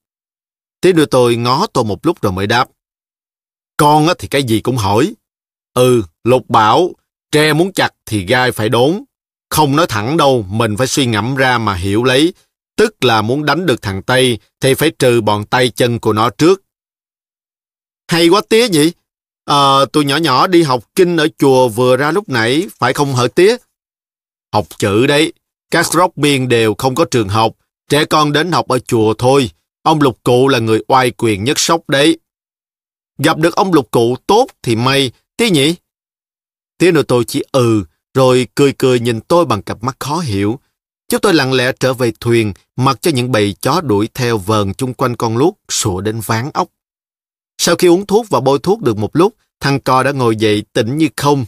Tía 0.81 0.93
nuôi 0.93 1.07
tôi 1.07 1.37
ngó 1.37 1.67
tôi 1.67 1.85
một 1.85 2.07
lúc 2.07 2.23
rồi 2.23 2.33
mới 2.33 2.47
đáp. 2.47 2.69
Con 3.77 4.07
thì 4.19 4.29
cái 4.29 4.43
gì 4.43 4.61
cũng 4.61 4.77
hỏi. 4.77 5.15
Ừ, 5.75 6.03
Lục 6.25 6.49
bảo, 6.51 6.91
tre 7.31 7.53
muốn 7.53 7.73
chặt 7.73 7.91
thì 8.07 8.27
gai 8.27 8.53
phải 8.53 8.69
đốn. 8.69 9.05
Không 9.53 9.77
nói 9.77 9.87
thẳng 9.89 10.17
đâu, 10.17 10.47
mình 10.49 10.77
phải 10.77 10.87
suy 10.87 11.07
ngẫm 11.07 11.35
ra 11.35 11.59
mà 11.59 11.75
hiểu 11.75 12.05
lấy. 12.05 12.35
Tức 12.77 13.05
là 13.05 13.23
muốn 13.23 13.45
đánh 13.45 13.67
được 13.67 13.83
thằng 13.83 14.03
Tây 14.03 14.39
thì 14.61 14.75
phải 14.75 14.91
trừ 14.99 15.21
bọn 15.21 15.45
tay 15.45 15.71
chân 15.71 15.99
của 15.99 16.13
nó 16.13 16.31
trước. 16.31 16.63
Hay 18.09 18.29
quá 18.29 18.43
tía 18.49 18.69
nhỉ? 18.69 18.93
À, 19.45 19.85
tôi 19.93 20.05
nhỏ 20.05 20.17
nhỏ 20.17 20.47
đi 20.47 20.63
học 20.63 20.85
kinh 20.95 21.17
ở 21.17 21.29
chùa 21.39 21.69
vừa 21.69 21.97
ra 21.97 22.11
lúc 22.11 22.29
nãy, 22.29 22.69
phải 22.79 22.93
không 22.93 23.15
hở 23.15 23.29
tía? 23.29 23.57
Học 24.53 24.67
chữ 24.79 25.07
đấy, 25.07 25.33
các 25.71 25.87
rock 25.87 26.17
biên 26.17 26.49
đều 26.49 26.75
không 26.79 26.95
có 26.95 27.05
trường 27.05 27.29
học, 27.29 27.53
trẻ 27.89 28.05
con 28.05 28.33
đến 28.33 28.53
học 28.53 28.69
ở 28.69 28.79
chùa 28.79 29.15
thôi. 29.15 29.51
Ông 29.83 30.01
lục 30.01 30.19
cụ 30.23 30.49
là 30.49 30.59
người 30.59 30.83
oai 30.89 31.11
quyền 31.11 31.45
nhất 31.45 31.59
sốc 31.59 31.89
đấy. 31.89 32.19
Gặp 33.19 33.39
được 33.39 33.57
ông 33.57 33.73
lục 33.73 33.91
cụ 33.91 34.17
tốt 34.27 34.47
thì 34.63 34.77
may, 34.77 35.13
tía 35.37 35.51
nhỉ? 35.51 35.75
Tía 36.79 36.93
nội 36.93 37.05
tôi 37.09 37.25
chỉ 37.25 37.43
ừ, 37.53 37.85
rồi 38.15 38.47
cười 38.55 38.73
cười 38.73 39.01
nhìn 39.01 39.21
tôi 39.21 39.45
bằng 39.45 39.63
cặp 39.63 39.85
mắt 39.85 39.97
khó 40.01 40.19
hiểu. 40.19 40.59
Chúng 41.09 41.21
tôi 41.21 41.35
lặng 41.35 41.53
lẽ 41.53 41.73
trở 41.81 41.95
về 41.95 42.13
thuyền, 42.21 42.53
mặc 42.77 42.99
cho 43.01 43.11
những 43.11 43.33
bầy 43.33 43.53
chó 43.61 43.81
đuổi 43.81 44.09
theo 44.15 44.39
vờn 44.39 44.75
chung 44.75 44.95
quanh 44.95 45.17
con 45.17 45.37
lút 45.37 45.55
sủa 45.69 46.01
đến 46.01 46.21
ván 46.21 46.51
ốc. 46.55 46.69
Sau 47.59 47.77
khi 47.77 47.89
uống 47.89 48.07
thuốc 48.07 48.27
và 48.31 48.41
bôi 48.41 48.59
thuốc 48.63 48.83
được 48.83 48.97
một 48.97 49.17
lúc, 49.17 49.35
thằng 49.61 49.81
co 49.81 50.03
đã 50.03 50.13
ngồi 50.13 50.37
dậy 50.37 50.63
tỉnh 50.73 50.97
như 50.97 51.09
không. 51.17 51.45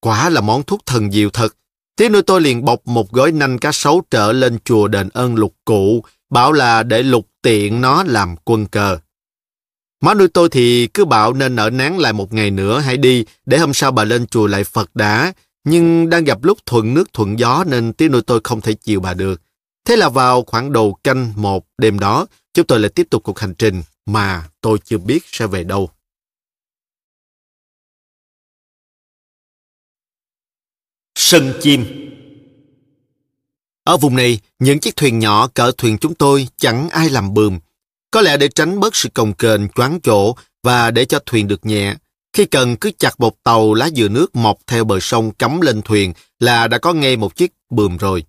Quả 0.00 0.28
là 0.28 0.40
món 0.40 0.62
thuốc 0.62 0.86
thần 0.86 1.12
diệu 1.12 1.30
thật. 1.30 1.56
Tiếng 1.96 2.12
nuôi 2.12 2.22
tôi 2.22 2.40
liền 2.40 2.64
bọc 2.64 2.86
một 2.86 3.12
gói 3.12 3.32
nanh 3.32 3.58
cá 3.58 3.72
sấu 3.72 4.02
trở 4.10 4.32
lên 4.32 4.58
chùa 4.64 4.88
đền 4.88 5.08
ơn 5.08 5.34
lục 5.34 5.54
cụ, 5.64 6.04
bảo 6.30 6.52
là 6.52 6.82
để 6.82 7.02
lục 7.02 7.28
tiện 7.42 7.80
nó 7.80 8.04
làm 8.06 8.36
quân 8.44 8.66
cờ. 8.66 8.98
Má 10.00 10.14
nuôi 10.14 10.28
tôi 10.28 10.48
thì 10.48 10.86
cứ 10.86 11.04
bảo 11.04 11.32
nên 11.32 11.56
ở 11.56 11.70
nán 11.70 11.98
lại 11.98 12.12
một 12.12 12.32
ngày 12.32 12.50
nữa 12.50 12.78
hãy 12.78 12.96
đi 12.96 13.24
để 13.46 13.58
hôm 13.58 13.74
sau 13.74 13.90
bà 13.92 14.04
lên 14.04 14.26
chùa 14.26 14.46
lại 14.46 14.64
Phật 14.64 14.90
đã. 14.94 15.32
Nhưng 15.64 16.10
đang 16.10 16.24
gặp 16.24 16.44
lúc 16.44 16.58
thuận 16.66 16.94
nước 16.94 17.12
thuận 17.12 17.38
gió 17.38 17.64
nên 17.66 17.92
tiếng 17.92 18.12
nuôi 18.12 18.22
tôi 18.22 18.40
không 18.44 18.60
thể 18.60 18.74
chiều 18.74 19.00
bà 19.00 19.14
được. 19.14 19.42
Thế 19.84 19.96
là 19.96 20.08
vào 20.08 20.44
khoảng 20.46 20.72
đầu 20.72 20.98
canh 21.04 21.32
một 21.36 21.66
đêm 21.78 21.98
đó, 21.98 22.26
chúng 22.54 22.66
tôi 22.66 22.80
lại 22.80 22.90
tiếp 22.94 23.06
tục 23.10 23.22
cuộc 23.22 23.38
hành 23.38 23.54
trình 23.54 23.82
mà 24.06 24.48
tôi 24.60 24.78
chưa 24.84 24.98
biết 24.98 25.22
sẽ 25.26 25.46
về 25.46 25.64
đâu. 25.64 25.90
Sân 31.14 31.52
chim 31.60 31.84
Ở 33.84 33.96
vùng 33.96 34.16
này, 34.16 34.40
những 34.58 34.80
chiếc 34.80 34.96
thuyền 34.96 35.18
nhỏ 35.18 35.48
cỡ 35.54 35.72
thuyền 35.78 35.98
chúng 35.98 36.14
tôi 36.14 36.48
chẳng 36.56 36.88
ai 36.88 37.10
làm 37.10 37.34
bườm. 37.34 37.58
Có 38.10 38.20
lẽ 38.20 38.36
để 38.36 38.48
tránh 38.48 38.80
bớt 38.80 38.96
sự 38.96 39.08
cồng 39.14 39.34
kềnh 39.34 39.68
choáng 39.68 40.00
chỗ 40.02 40.34
và 40.62 40.90
để 40.90 41.04
cho 41.04 41.18
thuyền 41.26 41.48
được 41.48 41.66
nhẹ. 41.66 41.94
Khi 42.34 42.44
cần 42.44 42.76
cứ 42.76 42.90
chặt 42.98 43.20
một 43.20 43.42
tàu 43.42 43.74
lá 43.74 43.90
dừa 43.96 44.08
nước 44.08 44.36
mọc 44.36 44.58
theo 44.66 44.84
bờ 44.84 45.00
sông 45.00 45.30
cắm 45.30 45.60
lên 45.60 45.82
thuyền 45.82 46.12
là 46.40 46.68
đã 46.68 46.78
có 46.78 46.92
ngay 46.92 47.16
một 47.16 47.36
chiếc 47.36 47.52
bườm 47.70 47.96
rồi. 47.96 48.24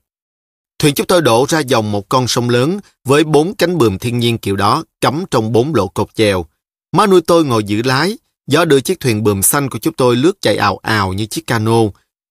Thuyền 0.80 0.96
chúng 0.96 1.08
tôi 1.08 1.22
đổ 1.22 1.46
ra 1.50 1.60
dòng 1.60 1.92
một 1.92 2.10
con 2.10 2.28
sông 2.28 2.50
lớn 2.50 2.80
với 3.04 3.24
bốn 3.24 3.56
cánh 3.56 3.78
bườm 3.78 4.00
thiên 4.00 4.20
nhiên 4.20 4.38
kiểu 4.38 4.56
đó 4.56 4.84
cắm 5.02 5.24
trong 5.32 5.52
bốn 5.52 5.76
lỗ 5.76 5.88
cột 5.88 6.16
chèo. 6.16 6.46
Má 6.92 7.08
nuôi 7.08 7.22
tôi 7.22 7.46
ngồi 7.46 7.64
giữ 7.64 7.82
lái, 7.84 8.18
gió 8.48 8.66
đưa 8.66 8.80
chiếc 8.80 9.00
thuyền 9.00 9.24
bườm 9.24 9.42
xanh 9.42 9.70
của 9.70 9.80
chúng 9.80 9.94
tôi 9.94 10.16
lướt 10.16 10.42
chạy 10.42 10.58
ào 10.58 10.78
ào 10.78 11.14
như 11.14 11.26
chiếc 11.26 11.48
cano. 11.48 11.80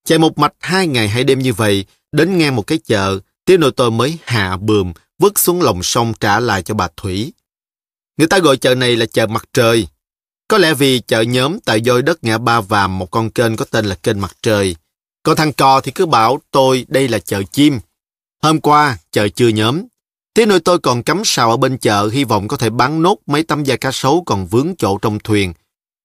Chạy 0.05 0.17
một 0.17 0.37
mạch 0.37 0.53
hai 0.59 0.87
ngày 0.87 1.07
hai 1.07 1.23
đêm 1.23 1.39
như 1.39 1.53
vậy, 1.53 1.85
đến 2.11 2.37
ngang 2.37 2.55
một 2.55 2.67
cái 2.67 2.79
chợ, 2.85 3.19
tiếng 3.45 3.59
nội 3.59 3.71
tôi 3.71 3.91
mới 3.91 4.17
hạ 4.23 4.57
bườm, 4.57 4.93
vứt 5.19 5.39
xuống 5.39 5.61
lòng 5.61 5.83
sông 5.83 6.13
trả 6.19 6.39
lại 6.39 6.63
cho 6.63 6.73
bà 6.73 6.87
Thủy. 6.97 7.33
Người 8.17 8.27
ta 8.27 8.39
gọi 8.39 8.57
chợ 8.57 8.75
này 8.75 8.95
là 8.95 9.05
chợ 9.05 9.27
mặt 9.27 9.45
trời. 9.53 9.87
Có 10.47 10.57
lẽ 10.57 10.73
vì 10.73 10.99
chợ 10.99 11.21
nhóm 11.21 11.59
tại 11.59 11.81
dôi 11.85 12.01
đất 12.01 12.23
ngã 12.23 12.37
ba 12.37 12.61
vàm 12.61 12.99
một 12.99 13.11
con 13.11 13.29
kênh 13.29 13.55
có 13.55 13.65
tên 13.71 13.85
là 13.85 13.95
kênh 13.95 14.21
mặt 14.21 14.37
trời. 14.41 14.75
Còn 15.23 15.35
thằng 15.35 15.53
cò 15.53 15.81
thì 15.81 15.91
cứ 15.91 16.05
bảo 16.05 16.39
tôi 16.51 16.85
đây 16.87 17.07
là 17.07 17.19
chợ 17.19 17.43
chim. 17.43 17.79
Hôm 18.43 18.59
qua, 18.59 18.97
chợ 19.11 19.27
chưa 19.27 19.47
nhóm. 19.47 19.81
thế 20.35 20.45
nuôi 20.45 20.59
tôi 20.59 20.79
còn 20.79 21.03
cắm 21.03 21.21
sào 21.25 21.51
ở 21.51 21.57
bên 21.57 21.77
chợ 21.77 22.07
hy 22.07 22.23
vọng 22.23 22.47
có 22.47 22.57
thể 22.57 22.69
bán 22.69 23.01
nốt 23.01 23.17
mấy 23.25 23.43
tấm 23.43 23.63
da 23.63 23.75
cá 23.75 23.91
sấu 23.91 24.23
còn 24.25 24.47
vướng 24.47 24.75
chỗ 24.77 24.97
trong 24.97 25.19
thuyền. 25.19 25.53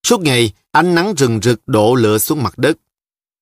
Suốt 0.06 0.20
ngày, 0.20 0.52
ánh 0.72 0.94
nắng 0.94 1.14
rừng 1.14 1.40
rực 1.42 1.60
đổ 1.66 1.94
lửa 1.94 2.18
xuống 2.18 2.42
mặt 2.42 2.58
đất. 2.58 2.76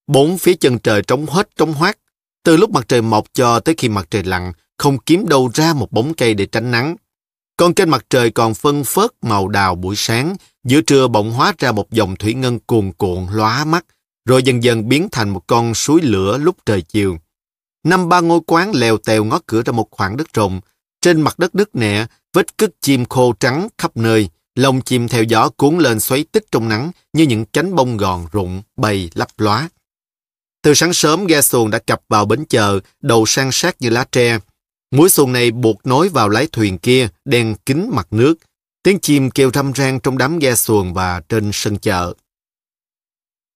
Bốn 0.06 0.38
phía 0.38 0.54
chân 0.54 0.78
trời 0.78 1.02
trống 1.02 1.26
hết 1.26 1.48
trống 1.56 1.72
hoác. 1.72 1.98
Từ 2.44 2.56
lúc 2.56 2.70
mặt 2.70 2.84
trời 2.88 3.02
mọc 3.02 3.26
cho 3.32 3.60
tới 3.60 3.74
khi 3.78 3.88
mặt 3.88 4.06
trời 4.10 4.22
lặn, 4.22 4.52
không 4.78 4.98
kiếm 4.98 5.28
đâu 5.28 5.50
ra 5.54 5.72
một 5.72 5.92
bóng 5.92 6.14
cây 6.14 6.34
để 6.34 6.46
tránh 6.46 6.70
nắng. 6.70 6.96
Còn 7.58 7.74
kênh 7.74 7.90
mặt 7.90 8.06
trời 8.10 8.30
còn 8.30 8.54
phân 8.54 8.84
phớt 8.84 9.10
màu 9.22 9.48
đào 9.48 9.74
buổi 9.74 9.96
sáng, 9.96 10.36
giữa 10.64 10.80
trưa 10.80 11.08
bỗng 11.08 11.30
hóa 11.30 11.52
ra 11.58 11.72
một 11.72 11.90
dòng 11.90 12.16
thủy 12.16 12.34
ngân 12.34 12.58
cuồn 12.58 12.92
cuộn 12.92 13.26
lóa 13.32 13.64
mắt, 13.64 13.84
rồi 14.24 14.42
dần 14.42 14.62
dần 14.62 14.88
biến 14.88 15.08
thành 15.12 15.30
một 15.30 15.46
con 15.46 15.74
suối 15.74 16.00
lửa 16.02 16.38
lúc 16.38 16.56
trời 16.66 16.82
chiều. 16.82 17.18
Năm 17.84 18.08
ba 18.08 18.20
ngôi 18.20 18.40
quán 18.46 18.72
lèo 18.74 18.96
tèo 18.98 19.24
ngó 19.24 19.40
cửa 19.46 19.62
ra 19.62 19.72
một 19.72 19.88
khoảng 19.90 20.16
đất 20.16 20.34
rộng. 20.34 20.60
Trên 21.00 21.20
mặt 21.20 21.38
đất 21.38 21.54
nứt 21.54 21.76
nẻ, 21.76 22.06
vết 22.32 22.58
cứt 22.58 22.70
chim 22.80 23.04
khô 23.04 23.32
trắng 23.40 23.68
khắp 23.78 23.96
nơi. 23.96 24.28
Lông 24.54 24.80
chim 24.80 25.08
theo 25.08 25.22
gió 25.22 25.48
cuốn 25.48 25.78
lên 25.78 26.00
xoáy 26.00 26.24
tích 26.32 26.44
trong 26.52 26.68
nắng 26.68 26.90
như 27.12 27.24
những 27.24 27.44
cánh 27.44 27.74
bông 27.74 27.96
gòn 27.96 28.26
rụng, 28.32 28.62
bay 28.76 29.10
lấp 29.14 29.28
lóa. 29.38 29.68
Từ 30.62 30.74
sáng 30.74 30.92
sớm 30.92 31.26
ghe 31.26 31.40
xuồng 31.40 31.70
đã 31.70 31.78
cập 31.78 32.00
vào 32.08 32.24
bến 32.24 32.44
chờ 32.48 32.80
đầu 33.02 33.26
sang 33.26 33.52
sát 33.52 33.76
như 33.80 33.90
lá 33.90 34.04
tre. 34.12 34.38
Mũi 34.90 35.08
xuồng 35.08 35.32
này 35.32 35.50
buộc 35.50 35.86
nối 35.86 36.08
vào 36.08 36.28
lái 36.28 36.46
thuyền 36.52 36.78
kia, 36.78 37.08
đen 37.24 37.54
kín 37.66 37.88
mặt 37.92 38.06
nước. 38.10 38.34
Tiếng 38.82 38.98
chim 39.00 39.30
kêu 39.30 39.50
râm 39.54 39.72
ran 39.72 40.00
trong 40.00 40.18
đám 40.18 40.38
ghe 40.38 40.54
xuồng 40.54 40.94
và 40.94 41.20
trên 41.28 41.50
sân 41.52 41.78
chợ. 41.78 42.14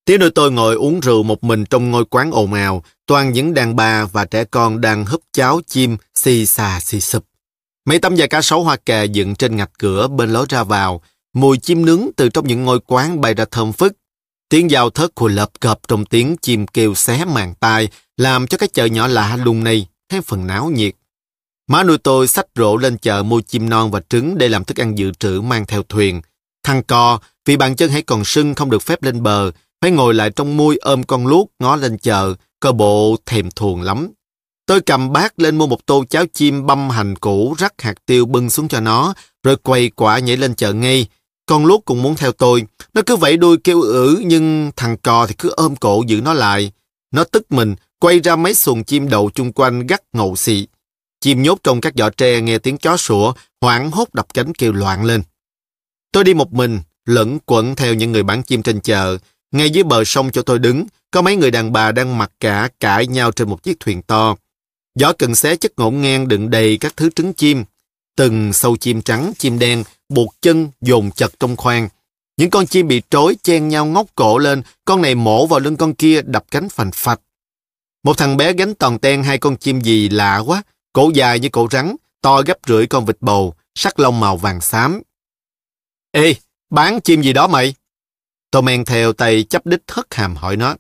Tiếng 0.05 0.21
đôi 0.21 0.31
tôi 0.35 0.51
ngồi 0.51 0.75
uống 0.75 1.01
rượu 1.01 1.23
một 1.23 1.45
mình 1.45 1.65
trong 1.65 1.91
ngôi 1.91 2.05
quán 2.05 2.31
ồn 2.31 2.53
ào, 2.53 2.85
toàn 3.07 3.33
những 3.33 3.55
đàn 3.55 3.77
bà 3.77 4.05
và 4.05 4.25
trẻ 4.25 4.45
con 4.45 4.81
đang 4.81 5.07
húp 5.07 5.23
cháo 5.33 5.61
chim 5.67 5.97
xì 6.15 6.47
xà 6.47 6.81
xì 6.81 7.01
sụp. 7.01 7.25
Mấy 7.85 7.99
tấm 7.99 8.15
da 8.15 8.27
cá 8.27 8.43
sấu 8.43 8.65
hoa 8.65 8.77
kè 8.77 9.05
dựng 9.05 9.35
trên 9.35 9.57
ngạch 9.57 9.71
cửa 9.79 10.09
bên 10.09 10.33
lối 10.33 10.47
ra 10.49 10.65
vào, 10.65 11.03
mùi 11.33 11.59
chim 11.59 11.85
nướng 11.85 12.09
từ 12.17 12.29
trong 12.29 12.47
những 12.47 12.65
ngôi 12.65 12.81
quán 12.81 13.21
bay 13.21 13.35
ra 13.35 13.45
thơm 13.51 13.73
phức. 13.73 13.93
Tiếng 14.49 14.71
giao 14.71 14.91
thớt 14.91 15.15
của 15.15 15.29
lập 15.29 15.51
cập 15.61 15.81
trong 15.89 16.05
tiếng 16.05 16.37
chim 16.43 16.67
kêu 16.67 16.95
xé 16.95 17.25
màn 17.25 17.55
tai, 17.55 17.89
làm 18.17 18.47
cho 18.47 18.59
cái 18.59 18.69
chợ 18.69 18.85
nhỏ 18.85 19.07
lạ 19.07 19.37
lùng 19.37 19.65
này 19.65 19.87
thêm 20.09 20.23
phần 20.23 20.47
náo 20.47 20.71
nhiệt. 20.71 20.95
Má 21.73 21.83
nuôi 21.83 21.99
tôi 21.99 22.29
xách 22.29 22.47
rổ 22.57 22.77
lên 22.77 22.99
chợ 22.99 23.23
mua 23.23 23.41
chim 23.41 23.69
non 23.69 23.91
và 23.91 24.01
trứng 24.09 24.39
để 24.39 24.49
làm 24.49 24.65
thức 24.65 24.81
ăn 24.81 24.99
dự 24.99 25.13
trữ 25.19 25.41
mang 25.41 25.67
theo 25.67 25.83
thuyền. 25.83 26.21
Thằng 26.63 26.83
co, 26.83 27.19
vì 27.47 27.57
bàn 27.57 27.77
chân 27.77 27.91
hãy 27.91 28.03
còn 28.03 28.25
sưng 28.25 28.55
không 28.55 28.71
được 28.71 28.83
phép 28.83 29.03
lên 29.03 29.23
bờ, 29.23 29.51
phải 29.81 29.91
ngồi 29.91 30.15
lại 30.15 30.31
trong 30.31 30.57
mui 30.57 30.77
ôm 30.77 31.03
con 31.03 31.27
luốc 31.27 31.51
ngó 31.59 31.77
lên 31.77 31.99
chợ, 31.99 32.35
cơ 32.61 32.73
bộ 32.73 33.17
thèm 33.27 33.51
thuồng 33.51 33.83
lắm. 33.83 34.09
Tôi 34.67 34.81
cầm 34.81 35.13
bát 35.13 35.39
lên 35.41 35.59
mua 35.59 35.67
một 35.67 35.87
tô 35.87 36.05
cháo 36.11 36.25
chim 36.33 36.67
băm 36.67 36.91
hành 36.91 37.17
củ 37.17 37.55
rắc 37.59 37.83
hạt 37.83 37.95
tiêu 38.07 38.27
bưng 38.27 38.51
xuống 38.51 38.69
cho 38.69 38.81
nó, 38.81 39.15
rồi 39.43 39.57
quay 39.57 39.91
quả 39.91 40.19
nhảy 40.19 40.37
lên 40.37 40.55
chợ 40.55 40.73
ngay. 40.73 41.07
Con 41.47 41.67
luốc 41.67 41.85
cũng 41.85 42.03
muốn 42.03 42.17
theo 42.17 42.33
tôi. 42.33 42.65
Nó 42.95 43.03
cứ 43.07 43.17
vẫy 43.17 43.37
đuôi 43.37 43.57
kêu 43.65 43.81
ử 43.81 44.23
nhưng 44.27 44.71
thằng 44.77 44.97
cò 44.97 45.27
thì 45.27 45.35
cứ 45.39 45.49
ôm 45.57 45.77
cổ 45.77 46.05
giữ 46.07 46.21
nó 46.21 46.35
lại. 46.35 46.73
Nó 47.15 47.25
tức 47.25 47.53
mình, 47.53 47.75
quay 47.99 48.21
ra 48.21 48.37
mấy 48.37 48.55
xuồng 48.55 48.85
chim 48.85 49.09
đậu 49.09 49.31
chung 49.35 49.53
quanh 49.53 49.87
gắt 49.87 50.03
ngầu 50.13 50.37
xị. 50.37 50.67
Chim 51.23 51.43
nhốt 51.43 51.59
trong 51.63 51.81
các 51.81 51.93
giỏ 51.97 52.11
tre 52.11 52.41
nghe 52.41 52.59
tiếng 52.59 52.79
chó 52.79 52.97
sủa, 52.97 53.33
hoảng 53.61 53.91
hốt 53.91 54.15
đập 54.15 54.27
cánh 54.35 54.55
kêu 54.55 54.73
loạn 54.73 55.05
lên. 55.05 55.23
Tôi 56.13 56.25
đi 56.25 56.35
một 56.35 56.53
mình, 56.53 56.81
lẫn 57.07 57.39
quẩn 57.47 57.75
theo 57.75 57.95
những 57.95 58.13
người 58.13 58.23
bán 58.23 58.43
chim 58.43 58.63
trên 58.63 58.81
chợ. 58.81 59.19
Ngay 59.53 59.71
dưới 59.71 59.85
bờ 59.85 60.05
sông 60.05 60.31
cho 60.31 60.43
tôi 60.43 60.59
đứng, 60.59 60.87
có 61.11 61.23
mấy 61.23 61.37
người 61.37 61.51
đàn 61.51 61.73
bà 61.73 61.93
đang 61.93 62.19
mặc 62.19 62.33
cả 62.41 62.69
cãi 62.81 63.07
nhau 63.07 63.33
trên 63.33 63.49
một 63.49 63.63
chiếc 63.63 63.81
thuyền 63.81 64.03
to. 64.03 64.37
Gió 64.95 65.13
cần 65.19 65.35
xé 65.35 65.57
chất 65.57 65.73
ngổn 65.77 66.01
ngang 66.01 66.29
đựng 66.29 66.51
đầy 66.51 66.77
các 66.77 66.97
thứ 66.97 67.11
trứng 67.15 67.33
chim. 67.33 67.65
Từng 68.17 68.53
sâu 68.53 68.77
chim 68.77 69.03
trắng, 69.03 69.33
chim 69.39 69.59
đen, 69.59 69.85
buộc 70.09 70.35
chân, 70.41 70.69
dồn 70.81 71.11
chật 71.11 71.33
trong 71.41 71.57
khoang. 71.57 71.89
Những 72.37 72.51
con 72.51 72.67
chim 72.67 72.89
bị 72.89 73.03
trối 73.11 73.37
chen 73.43 73.69
nhau 73.69 73.87
ngóc 73.87 74.07
cổ 74.15 74.39
lên, 74.39 74.63
con 74.85 75.03
này 75.03 75.15
mổ 75.15 75.47
vào 75.47 75.61
lưng 75.61 75.77
con 75.77 75.95
kia 75.95 76.23
đập 76.23 76.45
cánh 76.51 76.69
phành 76.69 76.91
phạch. 76.95 77.21
Một 78.05 78.19
thằng 78.19 78.37
bé 78.37 78.53
gánh 78.53 78.75
toàn 78.75 78.99
ten 78.99 79.23
hai 79.23 79.39
con 79.39 79.57
chim 79.57 79.81
gì 79.81 80.09
lạ 80.09 80.39
quá, 80.39 80.63
cổ 80.93 81.11
dài 81.15 81.41
như 81.41 81.49
cổ 81.53 81.69
rắn, 81.71 81.97
to 82.21 82.43
gấp 82.43 82.59
rưỡi 82.67 82.87
con 82.87 83.05
vịt 83.05 83.17
bầu, 83.21 83.55
sắc 83.75 84.01
lông 84.01 84.21
màu 84.21 84.37
vàng 84.37 84.61
xám. 84.61 85.03
Ê, 86.11 86.35
bán 86.71 87.01
chim 87.01 87.23
gì 87.23 87.33
đó 87.33 87.47
mày? 87.47 87.75
Tôi 88.51 88.63
men 88.63 88.85
theo 88.85 89.13
tay 89.13 89.43
chấp 89.43 89.67
đích 89.67 89.83
hất 89.89 90.15
hàm 90.15 90.37
hỏi 90.37 90.57
nó. 90.57 90.77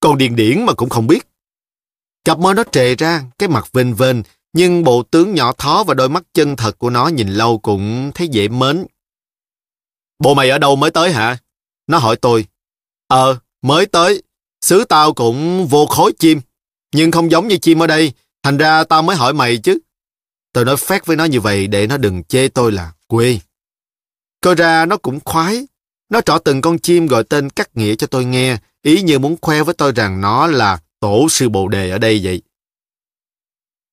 Con 0.00 0.18
điền 0.18 0.36
điển 0.36 0.64
mà 0.66 0.72
cũng 0.72 0.88
không 0.88 1.06
biết. 1.06 1.26
Cặp 2.24 2.38
môi 2.38 2.54
nó 2.54 2.64
trề 2.72 2.94
ra, 2.94 3.24
cái 3.38 3.48
mặt 3.48 3.72
vênh 3.72 3.94
vênh, 3.94 4.16
nhưng 4.52 4.84
bộ 4.84 5.02
tướng 5.02 5.34
nhỏ 5.34 5.52
thó 5.52 5.84
và 5.84 5.94
đôi 5.94 6.08
mắt 6.08 6.22
chân 6.34 6.56
thật 6.56 6.78
của 6.78 6.90
nó 6.90 7.08
nhìn 7.08 7.28
lâu 7.28 7.58
cũng 7.58 8.12
thấy 8.14 8.28
dễ 8.28 8.48
mến. 8.48 8.86
Bộ 10.18 10.34
mày 10.34 10.50
ở 10.50 10.58
đâu 10.58 10.76
mới 10.76 10.90
tới 10.90 11.12
hả? 11.12 11.38
Nó 11.86 11.98
hỏi 11.98 12.16
tôi. 12.16 12.46
Ờ, 13.06 13.38
mới 13.62 13.86
tới. 13.86 14.22
Xứ 14.60 14.84
tao 14.84 15.14
cũng 15.14 15.66
vô 15.66 15.86
khối 15.86 16.12
chim. 16.18 16.40
Nhưng 16.94 17.10
không 17.10 17.30
giống 17.30 17.48
như 17.48 17.56
chim 17.56 17.82
ở 17.82 17.86
đây. 17.86 18.12
Thành 18.42 18.56
ra 18.56 18.84
tao 18.84 19.02
mới 19.02 19.16
hỏi 19.16 19.32
mày 19.32 19.58
chứ. 19.58 19.78
Tôi 20.52 20.64
nói 20.64 20.76
phét 20.76 21.06
với 21.06 21.16
nó 21.16 21.24
như 21.24 21.40
vậy 21.40 21.66
để 21.66 21.86
nó 21.86 21.96
đừng 21.96 22.24
chê 22.24 22.48
tôi 22.48 22.72
là 22.72 22.92
quê. 23.06 23.38
Coi 24.40 24.54
ra 24.54 24.86
nó 24.86 24.96
cũng 24.96 25.20
khoái. 25.24 25.66
Nó 26.08 26.20
trỏ 26.20 26.38
từng 26.38 26.60
con 26.60 26.78
chim 26.78 27.06
gọi 27.06 27.24
tên 27.24 27.50
cắt 27.50 27.76
nghĩa 27.76 27.94
cho 27.94 28.06
tôi 28.06 28.24
nghe, 28.24 28.56
ý 28.82 29.02
như 29.02 29.18
muốn 29.18 29.36
khoe 29.42 29.62
với 29.62 29.74
tôi 29.74 29.92
rằng 29.92 30.20
nó 30.20 30.46
là 30.46 30.78
tổ 31.00 31.28
sư 31.30 31.48
bồ 31.48 31.68
đề 31.68 31.90
ở 31.90 31.98
đây 31.98 32.20
vậy. 32.22 32.42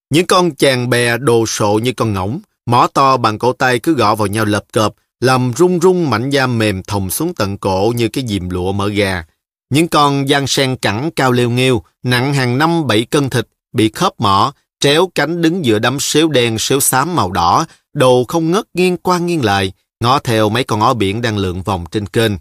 Những 0.09 0.27
con 0.27 0.55
chàng 0.55 0.89
bè 0.89 1.17
đồ 1.17 1.45
sộ 1.45 1.79
như 1.83 1.93
con 1.93 2.13
ngỗng, 2.13 2.39
mỏ 2.65 2.87
to 2.93 3.17
bằng 3.17 3.39
cổ 3.39 3.53
tay 3.53 3.79
cứ 3.79 3.93
gõ 3.93 4.15
vào 4.15 4.27
nhau 4.27 4.45
lập 4.45 4.65
cợp, 4.73 4.93
làm 5.19 5.53
rung 5.57 5.79
rung 5.79 6.09
mảnh 6.09 6.29
da 6.29 6.47
mềm 6.47 6.83
thòng 6.83 7.09
xuống 7.09 7.33
tận 7.33 7.57
cổ 7.57 7.93
như 7.95 8.09
cái 8.09 8.27
dìm 8.27 8.49
lụa 8.49 8.71
mỡ 8.71 8.87
gà. 8.87 9.25
Những 9.69 9.87
con 9.87 10.27
giang 10.27 10.47
sen 10.47 10.75
cẳng 10.75 11.11
cao 11.15 11.31
leo 11.31 11.49
nghêu, 11.49 11.83
nặng 12.03 12.33
hàng 12.33 12.57
năm 12.57 12.87
bảy 12.87 13.05
cân 13.05 13.29
thịt, 13.29 13.47
bị 13.73 13.91
khớp 13.93 14.13
mỏ, 14.17 14.53
tréo 14.79 15.07
cánh 15.15 15.41
đứng 15.41 15.65
giữa 15.65 15.79
đám 15.79 15.99
xéo 15.99 16.27
đen 16.27 16.59
xéo 16.59 16.79
xám 16.79 17.15
màu 17.15 17.31
đỏ, 17.31 17.65
đầu 17.93 18.25
không 18.27 18.51
ngất 18.51 18.65
nghiêng 18.73 18.97
qua 18.97 19.17
nghiêng 19.17 19.45
lại, 19.45 19.71
ngó 19.99 20.19
theo 20.19 20.49
mấy 20.49 20.63
con 20.63 20.81
ó 20.81 20.93
biển 20.93 21.21
đang 21.21 21.37
lượn 21.37 21.61
vòng 21.61 21.85
trên 21.91 22.05
kênh. 22.05 22.31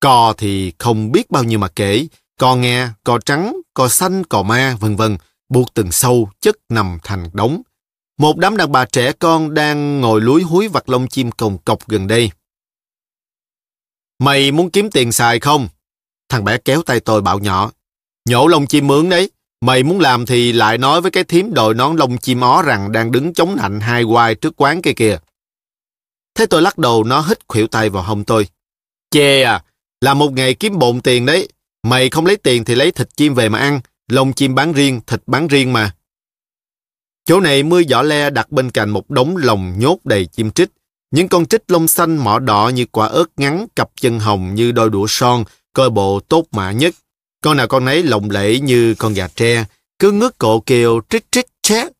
Cò 0.00 0.34
thì 0.38 0.72
không 0.78 1.12
biết 1.12 1.30
bao 1.30 1.44
nhiêu 1.44 1.58
mà 1.58 1.68
kể, 1.68 2.06
cò 2.40 2.56
nghe, 2.56 2.88
cò 3.04 3.18
trắng, 3.18 3.56
cò 3.74 3.88
xanh, 3.88 4.24
cò 4.24 4.42
ma, 4.42 4.76
vân 4.80 4.96
vân, 4.96 5.16
buộc 5.48 5.74
từng 5.74 5.92
sâu, 5.92 6.30
chất 6.40 6.56
nằm 6.68 6.98
thành 7.02 7.30
đống. 7.32 7.62
Một 8.18 8.36
đám 8.36 8.56
đàn 8.56 8.72
bà 8.72 8.84
trẻ 8.84 9.12
con 9.12 9.54
đang 9.54 10.00
ngồi 10.00 10.20
lúi 10.20 10.42
húi 10.42 10.68
vặt 10.68 10.88
lông 10.88 11.08
chim 11.08 11.30
cồng 11.30 11.58
cọc 11.58 11.88
gần 11.88 12.06
đây. 12.06 12.30
Mày 14.18 14.52
muốn 14.52 14.70
kiếm 14.70 14.90
tiền 14.90 15.12
xài 15.12 15.40
không? 15.40 15.68
Thằng 16.28 16.44
bé 16.44 16.58
kéo 16.58 16.82
tay 16.82 17.00
tôi 17.00 17.22
bảo 17.22 17.38
nhỏ. 17.38 17.70
Nhổ 18.28 18.46
lông 18.46 18.66
chim 18.66 18.86
mướn 18.86 19.08
đấy. 19.08 19.30
Mày 19.64 19.82
muốn 19.82 20.00
làm 20.00 20.26
thì 20.26 20.52
lại 20.52 20.78
nói 20.78 21.00
với 21.00 21.10
cái 21.10 21.24
thím 21.24 21.54
đội 21.54 21.74
nón 21.74 21.96
lông 21.96 22.18
chim 22.18 22.40
ó 22.40 22.62
rằng 22.62 22.92
đang 22.92 23.12
đứng 23.12 23.34
chống 23.34 23.56
nạnh 23.56 23.80
hai 23.80 24.04
quai 24.04 24.34
trước 24.34 24.54
quán 24.56 24.82
kia 24.82 24.92
kìa. 24.92 25.18
Thế 26.34 26.46
tôi 26.46 26.62
lắc 26.62 26.78
đầu 26.78 27.04
nó 27.04 27.20
hít 27.20 27.38
khuỷu 27.48 27.66
tay 27.66 27.90
vào 27.90 28.02
hông 28.02 28.24
tôi. 28.24 28.48
Chê 29.10 29.42
à, 29.42 29.64
là 30.00 30.14
một 30.14 30.32
ngày 30.32 30.54
kiếm 30.54 30.78
bộn 30.78 31.00
tiền 31.00 31.26
đấy. 31.26 31.48
Mày 31.82 32.10
không 32.10 32.26
lấy 32.26 32.36
tiền 32.36 32.64
thì 32.64 32.74
lấy 32.74 32.90
thịt 32.90 33.16
chim 33.16 33.34
về 33.34 33.48
mà 33.48 33.58
ăn. 33.58 33.80
Lông 34.08 34.32
chim 34.32 34.54
bán 34.54 34.72
riêng, 34.72 35.00
thịt 35.06 35.22
bán 35.26 35.48
riêng 35.48 35.72
mà. 35.72 35.94
Chỗ 37.24 37.40
này 37.40 37.62
mưa 37.62 37.82
giỏ 37.82 38.02
le 38.02 38.30
đặt 38.30 38.50
bên 38.52 38.70
cạnh 38.70 38.90
một 38.90 39.10
đống 39.10 39.36
lồng 39.36 39.78
nhốt 39.78 39.98
đầy 40.04 40.26
chim 40.26 40.50
trích. 40.50 40.68
Những 41.10 41.28
con 41.28 41.46
trích 41.46 41.62
lông 41.68 41.88
xanh 41.88 42.16
mỏ 42.16 42.38
đỏ 42.38 42.68
như 42.74 42.86
quả 42.92 43.06
ớt 43.06 43.26
ngắn, 43.36 43.66
cặp 43.76 43.90
chân 44.00 44.18
hồng 44.18 44.54
như 44.54 44.72
đôi 44.72 44.90
đũa 44.90 45.06
son, 45.08 45.44
coi 45.72 45.90
bộ 45.90 46.20
tốt 46.20 46.44
mã 46.52 46.72
nhất. 46.72 46.94
Con 47.44 47.56
nào 47.56 47.68
con 47.68 47.84
nấy 47.84 48.02
lộng 48.02 48.30
lẫy 48.30 48.60
như 48.60 48.94
con 48.98 49.14
gà 49.14 49.28
tre, 49.28 49.64
cứ 49.98 50.12
ngước 50.12 50.38
cổ 50.38 50.60
kêu 50.60 51.00
trích 51.10 51.32
trích 51.32 51.46
chét, 51.62 51.92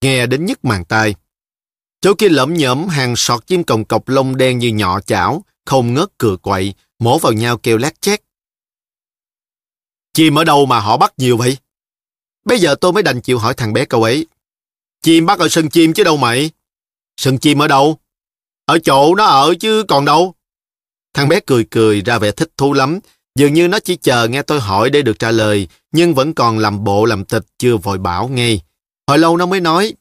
nghe 0.00 0.26
đến 0.26 0.46
nhức 0.46 0.64
màng 0.64 0.84
tai. 0.84 1.14
Chỗ 2.00 2.14
kia 2.14 2.28
lẫm 2.28 2.54
nhẫm 2.54 2.88
hàng 2.88 3.16
sọt 3.16 3.46
chim 3.46 3.64
cồng 3.64 3.84
cọc 3.84 4.08
lông 4.08 4.36
đen 4.36 4.58
như 4.58 4.68
nhọ 4.68 5.00
chảo, 5.00 5.44
không 5.66 5.94
ngớt 5.94 6.18
cựa 6.18 6.36
quậy, 6.36 6.74
mổ 6.98 7.18
vào 7.18 7.32
nhau 7.32 7.58
kêu 7.58 7.78
lát 7.78 8.00
chét. 8.00 8.22
Chim 10.14 10.38
ở 10.38 10.44
đâu 10.44 10.66
mà 10.66 10.80
họ 10.80 10.96
bắt 10.96 11.12
nhiều 11.16 11.36
vậy? 11.36 11.56
Bây 12.44 12.58
giờ 12.58 12.74
tôi 12.74 12.92
mới 12.92 13.02
đành 13.02 13.20
chịu 13.20 13.38
hỏi 13.38 13.54
thằng 13.54 13.72
bé 13.72 13.84
câu 13.84 14.02
ấy. 14.02 14.26
Chim 15.02 15.26
bắt 15.26 15.38
ở 15.38 15.48
sân 15.48 15.70
chim 15.70 15.92
chứ 15.92 16.04
đâu 16.04 16.16
mày? 16.16 16.50
Sân 17.16 17.38
chim 17.38 17.62
ở 17.62 17.68
đâu? 17.68 17.98
Ở 18.64 18.78
chỗ 18.78 19.14
nó 19.14 19.24
ở 19.24 19.54
chứ 19.60 19.84
còn 19.88 20.04
đâu? 20.04 20.34
Thằng 21.14 21.28
bé 21.28 21.40
cười 21.46 21.64
cười 21.70 22.00
ra 22.00 22.18
vẻ 22.18 22.32
thích 22.32 22.50
thú 22.56 22.72
lắm. 22.72 22.98
Dường 23.38 23.54
như 23.54 23.68
nó 23.68 23.78
chỉ 23.80 23.96
chờ 23.96 24.28
nghe 24.28 24.42
tôi 24.42 24.60
hỏi 24.60 24.90
để 24.90 25.02
được 25.02 25.18
trả 25.18 25.30
lời, 25.30 25.68
nhưng 25.92 26.14
vẫn 26.14 26.34
còn 26.34 26.58
làm 26.58 26.84
bộ 26.84 27.04
làm 27.04 27.24
tịch 27.24 27.44
chưa 27.58 27.76
vội 27.76 27.98
bảo 27.98 28.28
ngay. 28.28 28.60
Hồi 29.06 29.18
lâu 29.18 29.36
nó 29.36 29.46
mới 29.46 29.60
nói, 29.60 29.94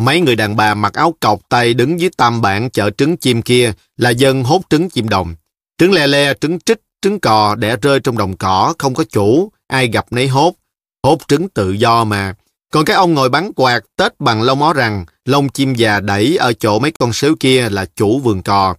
Mấy 0.00 0.20
người 0.20 0.36
đàn 0.36 0.56
bà 0.56 0.74
mặc 0.74 0.94
áo 0.94 1.14
cọc 1.20 1.40
tay 1.48 1.74
đứng 1.74 2.00
dưới 2.00 2.10
tam 2.16 2.42
bản 2.42 2.70
chợ 2.70 2.90
trứng 2.90 3.16
chim 3.16 3.42
kia 3.42 3.72
là 3.96 4.10
dân 4.10 4.44
hốt 4.44 4.62
trứng 4.70 4.90
chim 4.90 5.08
đồng. 5.08 5.34
Trứng 5.78 5.92
le 5.92 6.06
le, 6.06 6.34
trứng 6.40 6.60
trích, 6.60 6.78
trứng 7.02 7.20
cò 7.20 7.54
đẻ 7.54 7.76
rơi 7.76 8.00
trong 8.00 8.18
đồng 8.18 8.36
cỏ, 8.36 8.74
không 8.78 8.94
có 8.94 9.04
chủ, 9.04 9.52
ai 9.66 9.88
gặp 9.88 10.06
nấy 10.10 10.28
hốt. 10.28 10.54
Hốt 11.02 11.18
trứng 11.28 11.48
tự 11.48 11.72
do 11.72 12.04
mà. 12.04 12.34
Còn 12.72 12.84
cái 12.84 12.96
ông 12.96 13.14
ngồi 13.14 13.28
bắn 13.28 13.52
quạt, 13.52 13.80
tết 13.96 14.20
bằng 14.20 14.42
lông 14.42 14.62
ó 14.62 14.72
rằng, 14.72 15.04
lông 15.24 15.48
chim 15.48 15.74
già 15.74 16.00
đẩy 16.00 16.36
ở 16.36 16.52
chỗ 16.52 16.78
mấy 16.78 16.90
con 16.98 17.12
sếu 17.12 17.34
kia 17.40 17.68
là 17.70 17.86
chủ 17.96 18.18
vườn 18.18 18.42
cò. 18.42 18.74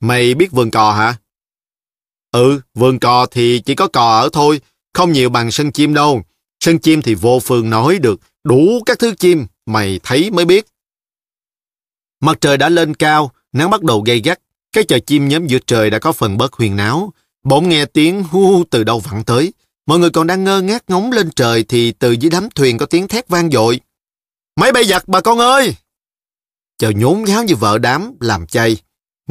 Mày 0.00 0.34
biết 0.34 0.52
vườn 0.52 0.70
cò 0.70 0.92
hả? 0.92 1.14
Ừ, 2.32 2.60
vườn 2.74 2.98
cò 2.98 3.26
thì 3.26 3.62
chỉ 3.64 3.74
có 3.74 3.88
cò 3.88 4.20
ở 4.20 4.28
thôi, 4.32 4.60
không 4.94 5.12
nhiều 5.12 5.30
bằng 5.30 5.50
sân 5.50 5.72
chim 5.72 5.94
đâu. 5.94 6.22
Sân 6.60 6.78
chim 6.78 7.02
thì 7.02 7.14
vô 7.14 7.40
phường 7.40 7.70
nói 7.70 7.98
được, 7.98 8.20
đủ 8.44 8.82
các 8.86 8.98
thứ 8.98 9.14
chim, 9.14 9.46
mày 9.66 10.00
thấy 10.02 10.30
mới 10.30 10.44
biết. 10.44 10.66
Mặt 12.20 12.38
trời 12.40 12.56
đã 12.56 12.68
lên 12.68 12.94
cao, 12.94 13.30
nắng 13.52 13.70
bắt 13.70 13.82
đầu 13.82 14.00
gay 14.00 14.20
gắt, 14.20 14.40
cái 14.72 14.84
chợ 14.84 14.98
chim 14.98 15.28
nhóm 15.28 15.46
giữa 15.46 15.58
trời 15.66 15.90
đã 15.90 15.98
có 15.98 16.12
phần 16.12 16.36
bớt 16.36 16.52
huyền 16.52 16.76
náo. 16.76 17.12
Bỗng 17.44 17.68
nghe 17.68 17.84
tiếng 17.84 18.22
hu 18.22 18.64
từ 18.70 18.84
đâu 18.84 19.00
vẳng 19.00 19.24
tới. 19.24 19.52
Mọi 19.86 19.98
người 19.98 20.10
còn 20.10 20.26
đang 20.26 20.44
ngơ 20.44 20.60
ngác 20.60 20.84
ngóng 20.88 21.12
lên 21.12 21.30
trời 21.30 21.64
thì 21.64 21.92
từ 21.92 22.12
dưới 22.12 22.30
đám 22.30 22.48
thuyền 22.54 22.78
có 22.78 22.86
tiếng 22.86 23.08
thét 23.08 23.28
vang 23.28 23.50
dội. 23.50 23.80
Máy 24.56 24.72
bay 24.72 24.84
giặt 24.84 25.08
bà 25.08 25.20
con 25.20 25.38
ơi! 25.38 25.74
Chợ 26.78 26.90
nhốn 26.90 27.24
nháo 27.24 27.44
như 27.44 27.56
vợ 27.56 27.78
đám, 27.78 28.14
làm 28.20 28.46
chay. 28.46 28.76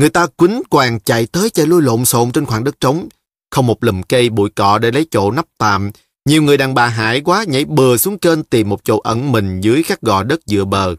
Người 0.01 0.09
ta 0.09 0.27
quýnh 0.27 0.61
quàng 0.69 0.99
chạy 0.99 1.25
tới 1.25 1.49
chạy 1.49 1.65
lui 1.65 1.81
lộn 1.81 2.05
xộn 2.05 2.31
trên 2.31 2.45
khoảng 2.45 2.63
đất 2.63 2.79
trống. 2.79 3.07
Không 3.51 3.67
một 3.67 3.83
lùm 3.83 4.01
cây 4.01 4.29
bụi 4.29 4.49
cọ 4.49 4.77
để 4.77 4.91
lấy 4.91 5.07
chỗ 5.11 5.31
nắp 5.31 5.45
tạm. 5.57 5.91
Nhiều 6.25 6.43
người 6.43 6.57
đàn 6.57 6.73
bà 6.73 6.87
hải 6.87 7.21
quá 7.21 7.43
nhảy 7.47 7.65
bừa 7.65 7.97
xuống 7.97 8.17
kênh 8.17 8.43
tìm 8.43 8.69
một 8.69 8.83
chỗ 8.83 8.99
ẩn 8.99 9.31
mình 9.31 9.61
dưới 9.61 9.83
các 9.87 10.01
gò 10.01 10.23
đất 10.23 10.39
dựa 10.45 10.65
bờ. 10.65 10.95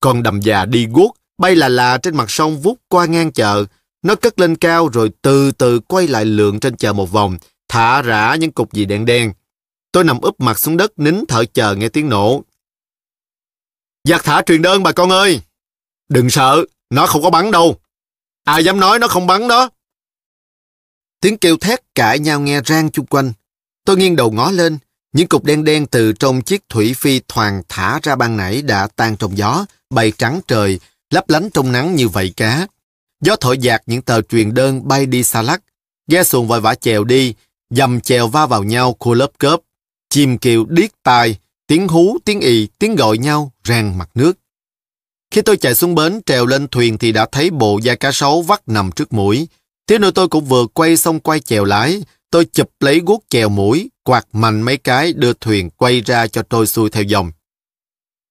Con 0.00 0.22
đầm 0.22 0.40
già 0.40 0.64
đi 0.64 0.86
guốc, 0.86 1.16
bay 1.38 1.56
là 1.56 1.68
là 1.68 1.98
trên 1.98 2.16
mặt 2.16 2.30
sông 2.30 2.60
vút 2.60 2.78
qua 2.88 3.06
ngang 3.06 3.32
chợ. 3.32 3.64
Nó 4.02 4.14
cất 4.14 4.40
lên 4.40 4.56
cao 4.56 4.88
rồi 4.88 5.10
từ 5.22 5.52
từ 5.52 5.80
quay 5.80 6.08
lại 6.08 6.24
lượn 6.24 6.60
trên 6.60 6.76
chợ 6.76 6.92
một 6.92 7.10
vòng, 7.10 7.38
thả 7.68 8.02
rã 8.02 8.34
những 8.34 8.52
cục 8.52 8.72
gì 8.72 8.84
đen 8.84 9.06
đen. 9.06 9.32
Tôi 9.92 10.04
nằm 10.04 10.20
úp 10.20 10.40
mặt 10.40 10.58
xuống 10.58 10.76
đất 10.76 10.98
nín 10.98 11.24
thở 11.28 11.44
chờ 11.44 11.74
nghe 11.74 11.88
tiếng 11.88 12.08
nổ. 12.08 12.44
Giặc 14.04 14.24
thả 14.24 14.42
truyền 14.42 14.62
đơn 14.62 14.82
bà 14.82 14.92
con 14.92 15.10
ơi! 15.10 15.40
Đừng 16.08 16.30
sợ, 16.30 16.64
nó 16.90 17.06
không 17.06 17.22
có 17.22 17.30
bắn 17.30 17.50
đâu. 17.50 17.76
Ai 18.44 18.64
dám 18.64 18.80
nói 18.80 18.98
nó 18.98 19.08
không 19.08 19.26
bắn 19.26 19.48
đó. 19.48 19.70
Tiếng 21.20 21.38
kêu 21.38 21.56
thét 21.56 21.80
cãi 21.94 22.18
nhau 22.18 22.40
nghe 22.40 22.60
rang 22.66 22.90
chung 22.90 23.06
quanh. 23.06 23.32
Tôi 23.84 23.96
nghiêng 23.96 24.16
đầu 24.16 24.30
ngó 24.30 24.50
lên, 24.50 24.78
những 25.12 25.28
cục 25.28 25.44
đen 25.44 25.64
đen 25.64 25.86
từ 25.86 26.12
trong 26.12 26.42
chiếc 26.42 26.68
thủy 26.68 26.94
phi 26.94 27.20
thoàn 27.28 27.62
thả 27.68 28.00
ra 28.02 28.16
ban 28.16 28.36
nãy 28.36 28.62
đã 28.62 28.88
tan 28.96 29.16
trong 29.16 29.38
gió, 29.38 29.66
bay 29.90 30.12
trắng 30.18 30.40
trời, 30.46 30.80
lấp 31.10 31.30
lánh 31.30 31.50
trong 31.50 31.72
nắng 31.72 31.96
như 31.96 32.08
vậy 32.08 32.32
cá. 32.36 32.66
Gió 33.20 33.36
thổi 33.36 33.58
dạt 33.58 33.82
những 33.86 34.02
tờ 34.02 34.22
truyền 34.22 34.54
đơn 34.54 34.88
bay 34.88 35.06
đi 35.06 35.22
xa 35.22 35.42
lắc, 35.42 35.62
ghe 36.08 36.24
xuồng 36.24 36.48
vội 36.48 36.60
vã 36.60 36.74
chèo 36.74 37.04
đi, 37.04 37.34
dầm 37.70 38.00
chèo 38.00 38.28
va 38.28 38.46
vào 38.46 38.62
nhau 38.62 38.96
khô 39.00 39.14
lớp 39.14 39.30
cớp. 39.38 39.60
Chim 40.10 40.38
kêu 40.38 40.66
điếc 40.68 40.90
tai, 41.02 41.36
tiếng 41.66 41.88
hú, 41.88 42.18
tiếng 42.24 42.40
ì, 42.40 42.68
tiếng 42.78 42.96
gọi 42.96 43.18
nhau, 43.18 43.52
rang 43.64 43.98
mặt 43.98 44.10
nước. 44.14 44.32
Khi 45.30 45.42
tôi 45.42 45.56
chạy 45.56 45.74
xuống 45.74 45.94
bến 45.94 46.20
trèo 46.26 46.46
lên 46.46 46.68
thuyền 46.68 46.98
thì 46.98 47.12
đã 47.12 47.26
thấy 47.32 47.50
bộ 47.50 47.80
da 47.82 47.94
cá 47.94 48.12
sấu 48.12 48.42
vắt 48.42 48.68
nằm 48.68 48.90
trước 48.92 49.12
mũi. 49.12 49.48
Thế 49.86 49.98
nơi 49.98 50.12
tôi 50.12 50.28
cũng 50.28 50.44
vừa 50.44 50.66
quay 50.66 50.96
xong 50.96 51.20
quay 51.20 51.40
chèo 51.40 51.64
lái, 51.64 52.02
tôi 52.30 52.44
chụp 52.44 52.70
lấy 52.80 53.00
guốc 53.06 53.24
chèo 53.28 53.48
mũi, 53.48 53.90
quạt 54.04 54.26
mạnh 54.32 54.62
mấy 54.62 54.76
cái 54.76 55.12
đưa 55.12 55.32
thuyền 55.32 55.70
quay 55.70 56.00
ra 56.00 56.26
cho 56.26 56.42
trôi 56.50 56.66
xuôi 56.66 56.90
theo 56.90 57.02
dòng. 57.02 57.32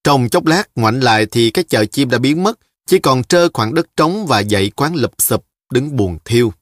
Trong 0.04 0.30
chốc 0.30 0.46
lát 0.46 0.64
ngoảnh 0.76 1.04
lại 1.04 1.26
thì 1.26 1.50
cái 1.50 1.64
chợ 1.70 1.86
chim 1.86 2.10
đã 2.10 2.18
biến 2.18 2.44
mất, 2.44 2.60
chỉ 2.88 3.00
còn 3.00 3.24
trơ 3.24 3.48
khoảng 3.54 3.74
đất 3.74 3.88
trống 3.98 4.26
và 4.28 4.44
dãy 4.44 4.72
quán 4.76 4.96
lụp 4.96 5.12
sụp 5.18 5.46
đứng 5.72 5.96
buồn 5.96 6.18
thiêu. 6.26 6.54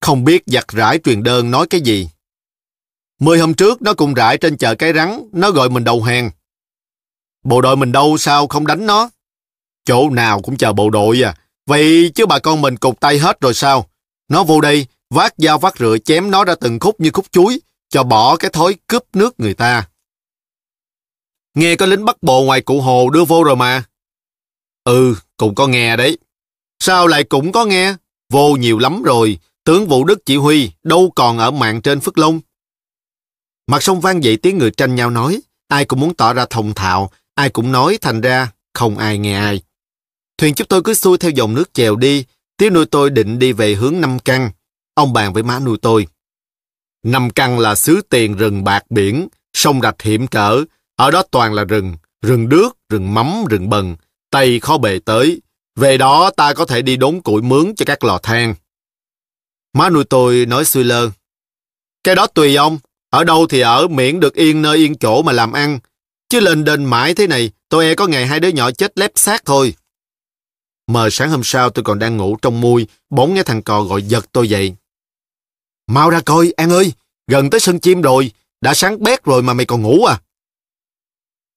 Không 0.00 0.24
biết 0.24 0.42
giặt 0.46 0.68
rải 0.68 0.98
truyền 1.04 1.22
đơn 1.22 1.50
nói 1.50 1.66
cái 1.70 1.80
gì. 1.80 2.08
Mười 3.20 3.38
hôm 3.38 3.54
trước 3.54 3.82
nó 3.82 3.94
cùng 3.94 4.14
rải 4.14 4.38
trên 4.38 4.56
chợ 4.56 4.74
cái 4.74 4.92
rắn, 4.92 5.28
nó 5.32 5.50
gọi 5.50 5.70
mình 5.70 5.84
đầu 5.84 6.02
hàng. 6.02 6.30
Bộ 7.48 7.60
đội 7.60 7.76
mình 7.76 7.92
đâu 7.92 8.16
sao 8.18 8.46
không 8.46 8.66
đánh 8.66 8.86
nó? 8.86 9.10
Chỗ 9.84 10.10
nào 10.10 10.42
cũng 10.42 10.56
chờ 10.56 10.72
bộ 10.72 10.90
đội 10.90 11.24
à. 11.24 11.34
Vậy 11.66 12.10
chứ 12.14 12.26
bà 12.26 12.38
con 12.38 12.60
mình 12.60 12.76
cục 12.76 13.00
tay 13.00 13.18
hết 13.18 13.40
rồi 13.40 13.54
sao? 13.54 13.86
Nó 14.28 14.44
vô 14.44 14.60
đây, 14.60 14.86
vác 15.10 15.34
dao 15.38 15.58
vác 15.58 15.78
rựa 15.78 15.98
chém 16.04 16.30
nó 16.30 16.44
ra 16.44 16.54
từng 16.60 16.78
khúc 16.80 17.00
như 17.00 17.10
khúc 17.10 17.26
chuối, 17.30 17.60
cho 17.88 18.02
bỏ 18.02 18.36
cái 18.36 18.50
thói 18.50 18.74
cướp 18.86 19.04
nước 19.12 19.40
người 19.40 19.54
ta. 19.54 19.88
Nghe 21.54 21.76
có 21.76 21.86
lính 21.86 22.04
bắt 22.04 22.16
bộ 22.22 22.42
ngoài 22.42 22.60
cụ 22.60 22.80
hồ 22.80 23.10
đưa 23.10 23.24
vô 23.24 23.44
rồi 23.44 23.56
mà. 23.56 23.84
Ừ, 24.84 25.14
cũng 25.36 25.54
có 25.54 25.66
nghe 25.66 25.96
đấy. 25.96 26.18
Sao 26.80 27.06
lại 27.06 27.24
cũng 27.24 27.52
có 27.52 27.64
nghe? 27.64 27.94
Vô 28.32 28.56
nhiều 28.56 28.78
lắm 28.78 29.02
rồi, 29.02 29.38
tướng 29.64 29.86
Vũ 29.86 30.04
Đức 30.04 30.26
chỉ 30.26 30.36
huy, 30.36 30.70
đâu 30.82 31.12
còn 31.16 31.38
ở 31.38 31.50
mạng 31.50 31.82
trên 31.82 32.00
Phước 32.00 32.18
Long. 32.18 32.40
Mặt 33.66 33.82
sông 33.82 34.00
vang 34.00 34.24
dậy 34.24 34.36
tiếng 34.36 34.58
người 34.58 34.70
tranh 34.70 34.94
nhau 34.94 35.10
nói, 35.10 35.40
ai 35.68 35.84
cũng 35.84 36.00
muốn 36.00 36.14
tỏ 36.14 36.32
ra 36.32 36.46
thông 36.50 36.74
thạo, 36.74 37.10
ai 37.38 37.50
cũng 37.50 37.72
nói 37.72 37.98
thành 38.00 38.20
ra 38.20 38.52
không 38.74 38.98
ai 38.98 39.18
nghe 39.18 39.34
ai. 39.34 39.60
Thuyền 40.38 40.54
chúng 40.54 40.66
tôi 40.66 40.82
cứ 40.82 40.94
xuôi 40.94 41.18
theo 41.18 41.30
dòng 41.30 41.54
nước 41.54 41.74
chèo 41.74 41.96
đi, 41.96 42.24
tiếng 42.56 42.72
nuôi 42.72 42.86
tôi 42.86 43.10
định 43.10 43.38
đi 43.38 43.52
về 43.52 43.74
hướng 43.74 44.00
Năm 44.00 44.18
Căn. 44.18 44.50
Ông 44.94 45.12
bàn 45.12 45.32
với 45.32 45.42
má 45.42 45.58
nuôi 45.58 45.78
tôi. 45.82 46.06
Năm 47.04 47.30
Căn 47.30 47.58
là 47.58 47.74
xứ 47.74 48.00
tiền 48.08 48.36
rừng 48.36 48.64
bạc 48.64 48.84
biển, 48.90 49.28
sông 49.52 49.80
rạch 49.80 50.02
hiểm 50.02 50.26
trở, 50.26 50.64
ở 50.96 51.10
đó 51.10 51.22
toàn 51.30 51.54
là 51.54 51.64
rừng, 51.64 51.96
rừng 52.22 52.48
đước, 52.48 52.76
rừng 52.88 53.14
mắm, 53.14 53.44
rừng 53.50 53.68
bần, 53.68 53.96
Tây 54.30 54.60
khó 54.60 54.78
bề 54.78 54.98
tới. 54.98 55.40
Về 55.76 55.98
đó 55.98 56.30
ta 56.30 56.54
có 56.54 56.64
thể 56.64 56.82
đi 56.82 56.96
đốn 56.96 57.20
củi 57.20 57.42
mướn 57.42 57.74
cho 57.76 57.84
các 57.84 58.04
lò 58.04 58.18
than. 58.18 58.54
Má 59.72 59.90
nuôi 59.90 60.04
tôi 60.04 60.46
nói 60.46 60.64
suy 60.64 60.84
lơ. 60.84 61.10
Cái 62.04 62.14
đó 62.14 62.26
tùy 62.26 62.56
ông, 62.56 62.78
ở 63.10 63.24
đâu 63.24 63.46
thì 63.46 63.60
ở 63.60 63.88
miễn 63.88 64.20
được 64.20 64.34
yên 64.34 64.62
nơi 64.62 64.76
yên 64.76 64.94
chỗ 64.94 65.22
mà 65.22 65.32
làm 65.32 65.52
ăn. 65.52 65.78
Chứ 66.28 66.40
lên 66.40 66.64
đền 66.64 66.84
mãi 66.84 67.14
thế 67.14 67.26
này, 67.26 67.50
tôi 67.68 67.84
e 67.84 67.94
có 67.94 68.06
ngày 68.06 68.26
hai 68.26 68.40
đứa 68.40 68.48
nhỏ 68.48 68.70
chết 68.70 68.98
lép 68.98 69.12
xác 69.14 69.44
thôi. 69.44 69.74
Mờ 70.86 71.08
sáng 71.10 71.30
hôm 71.30 71.40
sau 71.44 71.70
tôi 71.70 71.84
còn 71.84 71.98
đang 71.98 72.16
ngủ 72.16 72.36
trong 72.42 72.60
mui, 72.60 72.86
bỗng 73.10 73.34
nghe 73.34 73.42
thằng 73.42 73.62
cò 73.62 73.82
gọi 73.82 74.02
giật 74.02 74.26
tôi 74.32 74.48
dậy. 74.48 74.74
Mau 75.86 76.10
ra 76.10 76.20
coi, 76.20 76.52
An 76.56 76.70
ơi, 76.70 76.92
gần 77.26 77.50
tới 77.50 77.60
sân 77.60 77.80
chim 77.80 78.02
rồi, 78.02 78.32
đã 78.60 78.74
sáng 78.74 79.02
bét 79.02 79.24
rồi 79.24 79.42
mà 79.42 79.54
mày 79.54 79.66
còn 79.66 79.82
ngủ 79.82 80.04
à? 80.04 80.20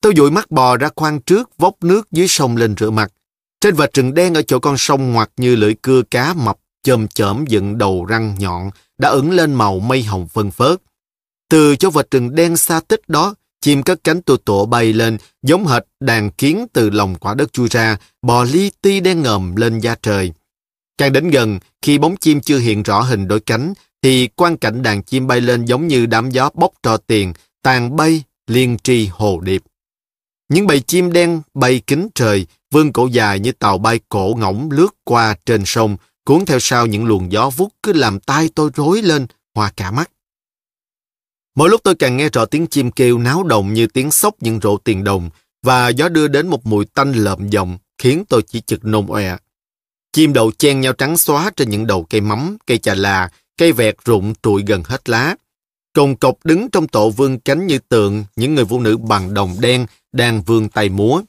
Tôi 0.02 0.14
dụi 0.18 0.32
mắt 0.32 0.52
bò 0.52 0.78
ra 0.78 0.90
khoang 0.96 1.22
trước, 1.22 1.58
vốc 1.58 1.84
nước 1.84 2.12
dưới 2.12 2.28
sông 2.28 2.58
lên 2.58 2.76
rửa 2.80 2.90
mặt. 2.90 3.12
Trên 3.62 3.76
vệt 3.76 3.94
rừng 3.94 4.14
đen 4.14 4.34
ở 4.34 4.42
chỗ 4.42 4.60
con 4.60 4.78
sông 4.78 5.12
ngoặt 5.12 5.32
như 5.38 5.56
lưỡi 5.56 5.76
cưa 5.82 6.02
cá 6.02 6.34
mập, 6.34 6.58
chồm 6.84 7.08
chởm 7.08 7.46
dựng 7.48 7.78
đầu 7.78 8.06
răng 8.06 8.36
nhọn, 8.40 8.70
đã 8.98 9.10
ửng 9.10 9.32
lên 9.32 9.54
màu 9.54 9.80
mây 9.80 10.04
hồng 10.04 10.28
phân 10.28 10.52
phớt. 10.52 10.82
Từ 11.50 11.76
chỗ 11.76 11.90
vệt 11.90 12.12
rừng 12.12 12.36
đen 12.36 12.58
xa 12.58 12.80
tích 12.88 13.10
đó, 13.10 13.36
chim 13.62 13.84
cất 13.84 14.04
cánh 14.04 14.22
tụ 14.22 14.38
tụ 14.38 14.66
bay 14.66 14.94
lên, 14.94 15.18
giống 15.44 15.68
hệt 15.68 15.84
đàn 16.00 16.32
kiến 16.32 16.66
từ 16.74 16.90
lòng 16.90 17.16
quả 17.16 17.34
đất 17.34 17.54
chui 17.54 17.68
ra, 17.68 17.98
bò 18.22 18.44
li 18.44 18.72
ti 18.82 19.00
đen 19.00 19.22
ngầm 19.22 19.56
lên 19.56 19.80
da 19.80 19.96
trời. 20.02 20.32
Càng 20.98 21.14
đến 21.14 21.30
gần, 21.30 21.60
khi 21.82 21.98
bóng 21.98 22.18
chim 22.18 22.42
chưa 22.42 22.58
hiện 22.58 22.84
rõ 22.84 23.02
hình 23.02 23.28
đôi 23.28 23.40
cánh, 23.40 23.74
thì 24.02 24.28
quan 24.28 24.58
cảnh 24.58 24.82
đàn 24.82 25.04
chim 25.04 25.28
bay 25.28 25.42
lên 25.42 25.66
giống 25.66 25.88
như 25.88 26.06
đám 26.06 26.30
gió 26.30 26.50
bốc 26.54 26.72
trò 26.84 26.98
tiền, 26.98 27.34
tàn 27.64 27.96
bay, 27.96 28.24
liên 28.48 28.78
tri 28.84 29.08
hồ 29.12 29.40
điệp. 29.40 29.64
Những 30.50 30.68
bầy 30.68 30.80
chim 30.80 31.12
đen 31.12 31.42
bay 31.54 31.82
kính 31.88 32.08
trời, 32.16 32.46
vương 32.72 32.94
cổ 32.94 33.08
dài 33.08 33.40
như 33.40 33.52
tàu 33.52 33.78
bay 33.78 34.00
cổ 34.10 34.36
ngỗng 34.38 34.72
lướt 34.72 34.96
qua 35.04 35.36
trên 35.46 35.64
sông, 35.66 35.98
cuốn 36.26 36.46
theo 36.46 36.60
sau 36.60 36.86
những 36.86 37.06
luồng 37.06 37.32
gió 37.32 37.50
vút 37.50 37.74
cứ 37.84 37.94
làm 37.94 38.20
tai 38.20 38.50
tôi 38.56 38.70
rối 38.76 39.02
lên, 39.02 39.28
hoa 39.56 39.72
cả 39.76 39.92
mắt. 39.92 40.12
Mỗi 41.56 41.70
lúc 41.70 41.82
tôi 41.84 41.96
càng 41.96 42.18
nghe 42.18 42.30
rõ 42.30 42.46
tiếng 42.46 42.68
chim 42.68 42.92
kêu 42.92 43.18
náo 43.18 43.44
động 43.44 43.74
như 43.74 43.88
tiếng 43.88 44.12
sóc 44.12 44.36
những 44.40 44.60
rộ 44.64 44.78
tiền 44.78 45.04
đồng 45.04 45.30
và 45.64 45.90
gió 45.90 46.10
đưa 46.10 46.28
đến 46.28 46.48
một 46.48 46.66
mùi 46.66 46.86
tanh 46.86 47.12
lợm 47.12 47.50
giọng 47.50 47.78
khiến 47.98 48.24
tôi 48.30 48.42
chỉ 48.42 48.62
chực 48.62 48.86
nôn 48.86 49.08
ọe. 49.08 49.38
Chim 50.14 50.34
đậu 50.34 50.52
chen 50.52 50.82
nhau 50.82 50.94
trắng 50.94 51.18
xóa 51.18 51.52
trên 51.56 51.70
những 51.70 51.88
đầu 51.88 52.04
cây 52.10 52.22
mắm, 52.22 52.58
cây 52.68 52.78
chà 52.78 52.94
là, 52.94 53.30
cây 53.58 53.72
vẹt 53.72 53.96
rụng 54.06 54.34
trụi 54.44 54.64
gần 54.68 54.84
hết 54.86 55.10
lá. 55.10 55.36
Cồng 55.94 56.16
cọc 56.16 56.36
đứng 56.44 56.70
trong 56.70 56.88
tổ 56.88 57.10
vương 57.10 57.40
cánh 57.40 57.68
như 57.68 57.80
tượng 57.80 58.24
những 58.36 58.56
người 58.56 58.66
phụ 58.66 58.80
nữ 58.80 58.98
bằng 58.98 59.34
đồng 59.34 59.56
đen 59.60 59.86
đang 60.12 60.42
vương 60.42 60.70
tay 60.70 60.90
múa. 60.90 61.22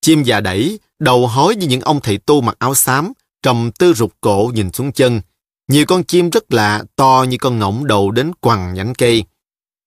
Chim 0.00 0.22
già 0.22 0.40
đẩy, 0.40 0.78
đầu 0.98 1.26
hói 1.26 1.56
như 1.56 1.66
những 1.66 1.80
ông 1.80 2.00
thầy 2.00 2.18
tu 2.18 2.40
mặc 2.40 2.56
áo 2.58 2.74
xám, 2.74 3.12
trầm 3.42 3.70
tư 3.78 3.94
rụt 3.94 4.10
cổ 4.20 4.50
nhìn 4.54 4.72
xuống 4.72 4.92
chân. 4.92 5.20
Nhiều 5.68 5.86
con 5.86 6.04
chim 6.04 6.30
rất 6.30 6.52
lạ, 6.52 6.84
to 6.96 7.26
như 7.28 7.36
con 7.40 7.58
ngỗng 7.58 7.86
đầu 7.86 8.10
đến 8.10 8.32
quằn 8.40 8.74
nhánh 8.74 8.94
cây. 8.94 9.24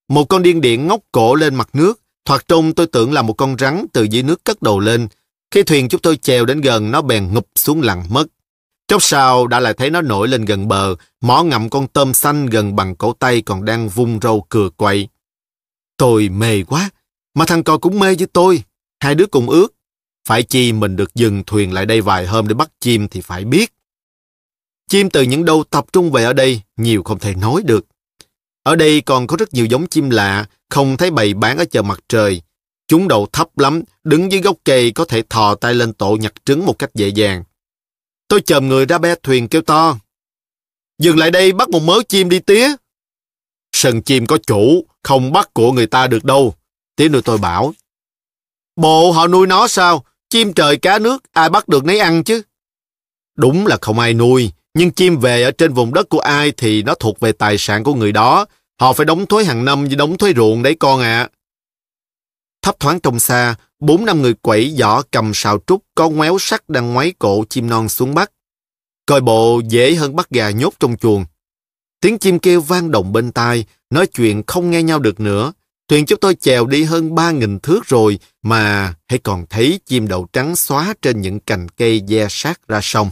Một 0.08 0.26
con 0.30 0.44
điên 0.44 0.62
điện 0.62 0.88
ngóc 0.88 1.00
cổ 1.12 1.36
lên 1.36 1.56
mặt 1.56 1.70
nước, 1.74 2.02
thoạt 2.26 2.48
trông 2.48 2.74
tôi 2.74 2.88
tưởng 2.88 3.14
là 3.14 3.22
một 3.22 3.34
con 3.34 3.56
rắn 3.60 3.86
từ 3.94 4.04
dưới 4.04 4.24
nước 4.24 4.44
cất 4.44 4.62
đầu 4.62 4.80
lên. 4.80 5.08
Khi 5.52 5.64
thuyền 5.64 5.90
chúng 5.90 6.02
tôi 6.02 6.18
chèo 6.18 6.46
đến 6.46 6.62
gần, 6.62 6.92
nó 6.92 7.02
bèn 7.02 7.34
ngụp 7.34 7.48
xuống 7.56 7.82
lặng 7.82 8.06
mất. 8.10 8.28
Chốc 8.88 9.04
sau 9.04 9.48
đã 9.48 9.60
lại 9.60 9.74
thấy 9.74 9.90
nó 9.90 10.02
nổi 10.02 10.28
lên 10.28 10.46
gần 10.46 10.68
bờ, 10.68 10.96
mỏ 11.22 11.44
ngậm 11.44 11.70
con 11.70 11.88
tôm 11.88 12.14
xanh 12.14 12.46
gần 12.46 12.76
bằng 12.76 12.96
cổ 12.96 13.14
tay 13.14 13.42
còn 13.42 13.66
đang 13.66 13.90
vung 13.90 14.20
râu 14.22 14.46
cừa 14.50 14.70
quậy. 14.70 15.08
Tôi 15.98 16.30
mê 16.30 16.64
quá, 16.64 16.90
mà 17.34 17.46
thằng 17.46 17.64
cò 17.64 17.78
cũng 17.78 18.00
mê 18.00 18.16
với 18.16 18.28
tôi. 18.34 18.64
Hai 19.00 19.16
đứa 19.16 19.26
cùng 19.26 19.50
ước. 19.50 19.74
Phải 20.28 20.44
chi 20.44 20.74
mình 20.74 20.96
được 20.96 21.16
dừng 21.16 21.44
thuyền 21.44 21.74
lại 21.74 21.86
đây 21.86 22.02
vài 22.02 22.28
hôm 22.28 22.48
để 22.48 22.54
bắt 22.54 22.70
chim 22.80 23.08
thì 23.08 23.22
phải 23.22 23.46
biết. 23.46 23.74
Chim 24.90 25.10
từ 25.10 25.22
những 25.22 25.46
đâu 25.46 25.64
tập 25.70 25.86
trung 25.94 26.12
về 26.12 26.24
ở 26.24 26.34
đây, 26.34 26.62
nhiều 26.78 27.04
không 27.04 27.20
thể 27.20 27.36
nói 27.36 27.62
được. 27.66 27.86
Ở 28.68 28.76
đây 28.76 29.02
còn 29.02 29.28
có 29.28 29.38
rất 29.38 29.54
nhiều 29.54 29.66
giống 29.66 29.88
chim 29.88 30.10
lạ, 30.10 30.46
không 30.70 30.98
thấy 30.98 31.12
bày 31.12 31.34
bán 31.34 31.58
ở 31.58 31.66
chợ 31.66 31.82
mặt 31.82 32.00
trời. 32.10 32.42
Chúng 32.88 33.08
đầu 33.08 33.28
thấp 33.32 33.58
lắm, 33.58 33.82
đứng 34.04 34.32
dưới 34.32 34.42
gốc 34.42 34.58
cây 34.64 34.92
có 34.92 35.06
thể 35.06 35.24
thò 35.30 35.56
tay 35.56 35.74
lên 35.74 35.94
tổ 35.94 36.18
nhặt 36.22 36.34
trứng 36.46 36.66
một 36.66 36.80
cách 36.80 36.90
dễ 36.94 37.08
dàng. 37.08 37.44
Tôi 38.28 38.42
chồm 38.42 38.68
người 38.68 38.86
ra 38.86 38.98
be 38.98 39.16
thuyền 39.24 39.48
kêu 39.48 39.62
to. 39.62 39.98
Dừng 41.00 41.18
lại 41.18 41.32
đây 41.32 41.52
bắt 41.52 41.70
một 41.70 41.80
mớ 41.80 42.00
chim 42.10 42.30
đi 42.30 42.40
tía. 42.40 42.76
Sân 43.72 44.02
chim 44.02 44.26
có 44.26 44.38
chủ, 44.48 44.86
không 45.04 45.32
bắt 45.32 45.54
của 45.54 45.72
người 45.72 45.88
ta 45.88 46.08
được 46.08 46.24
đâu. 46.24 46.56
Tía 46.96 47.10
nuôi 47.10 47.22
tôi 47.22 47.38
bảo. 47.38 47.74
Bộ 48.76 49.12
họ 49.12 49.28
nuôi 49.28 49.48
nó 49.48 49.68
sao? 49.68 50.06
Chim 50.30 50.54
trời 50.54 50.78
cá 50.78 51.00
nước, 51.00 51.24
ai 51.32 51.50
bắt 51.50 51.68
được 51.68 51.86
nấy 51.86 52.00
ăn 52.00 52.24
chứ? 52.24 52.42
Đúng 53.36 53.68
là 53.68 53.78
không 53.82 54.00
ai 54.00 54.14
nuôi, 54.14 54.52
nhưng 54.74 54.92
chim 54.92 55.20
về 55.20 55.44
ở 55.44 55.52
trên 55.52 55.74
vùng 55.74 55.94
đất 55.94 56.10
của 56.10 56.20
ai 56.20 56.52
thì 56.58 56.84
nó 56.84 56.96
thuộc 56.96 57.20
về 57.20 57.32
tài 57.32 57.58
sản 57.58 57.84
của 57.84 57.94
người 57.94 58.12
đó. 58.12 58.46
Họ 58.80 58.94
phải 58.94 59.06
đóng 59.06 59.26
thuế 59.26 59.44
hàng 59.44 59.66
năm 59.66 59.86
với 59.86 59.96
đóng 59.96 60.18
thuế 60.18 60.34
ruộng 60.36 60.64
đấy 60.64 60.76
con 60.80 61.02
ạ. 61.02 61.30
Thấp 62.62 62.80
thoáng 62.80 63.00
trong 63.00 63.20
xa, 63.20 63.56
bốn 63.80 64.06
năm 64.06 64.22
người 64.22 64.34
quẩy 64.34 64.76
giỏ 64.78 65.02
cầm 65.12 65.32
sào 65.34 65.60
trúc 65.68 65.84
có 65.96 66.10
ngoéo 66.10 66.38
sắt 66.40 66.70
đang 66.70 66.94
ngoáy 66.94 67.14
cổ 67.20 67.46
chim 67.50 67.70
non 67.70 67.90
xuống 67.90 68.14
bắt. 68.14 68.32
Coi 69.06 69.22
bộ 69.22 69.62
dễ 69.70 69.96
hơn 69.96 70.16
bắt 70.16 70.30
gà 70.30 70.50
nhốt 70.50 70.74
trong 70.80 70.98
chuồng. 70.98 71.26
Tiếng 72.02 72.18
chim 72.18 72.40
kêu 72.40 72.62
vang 72.62 72.92
động 72.92 73.14
bên 73.14 73.32
tai, 73.32 73.66
nói 73.90 74.08
chuyện 74.08 74.44
không 74.48 74.72
nghe 74.72 74.84
nhau 74.84 75.00
được 75.00 75.20
nữa. 75.20 75.54
Thuyền 75.88 76.06
chúng 76.06 76.20
tôi 76.20 76.36
chèo 76.36 76.66
đi 76.66 76.84
hơn 76.84 77.16
ba 77.16 77.32
nghìn 77.32 77.60
thước 77.60 77.86
rồi 77.86 78.20
mà 78.42 78.94
hãy 79.08 79.20
còn 79.20 79.46
thấy 79.50 79.80
chim 79.86 80.08
đậu 80.08 80.28
trắng 80.34 80.56
xóa 80.56 80.94
trên 81.02 81.22
những 81.22 81.40
cành 81.40 81.70
cây 81.70 82.02
de 82.08 82.28
sát 82.30 82.68
ra 82.68 82.80
sông. 82.84 83.10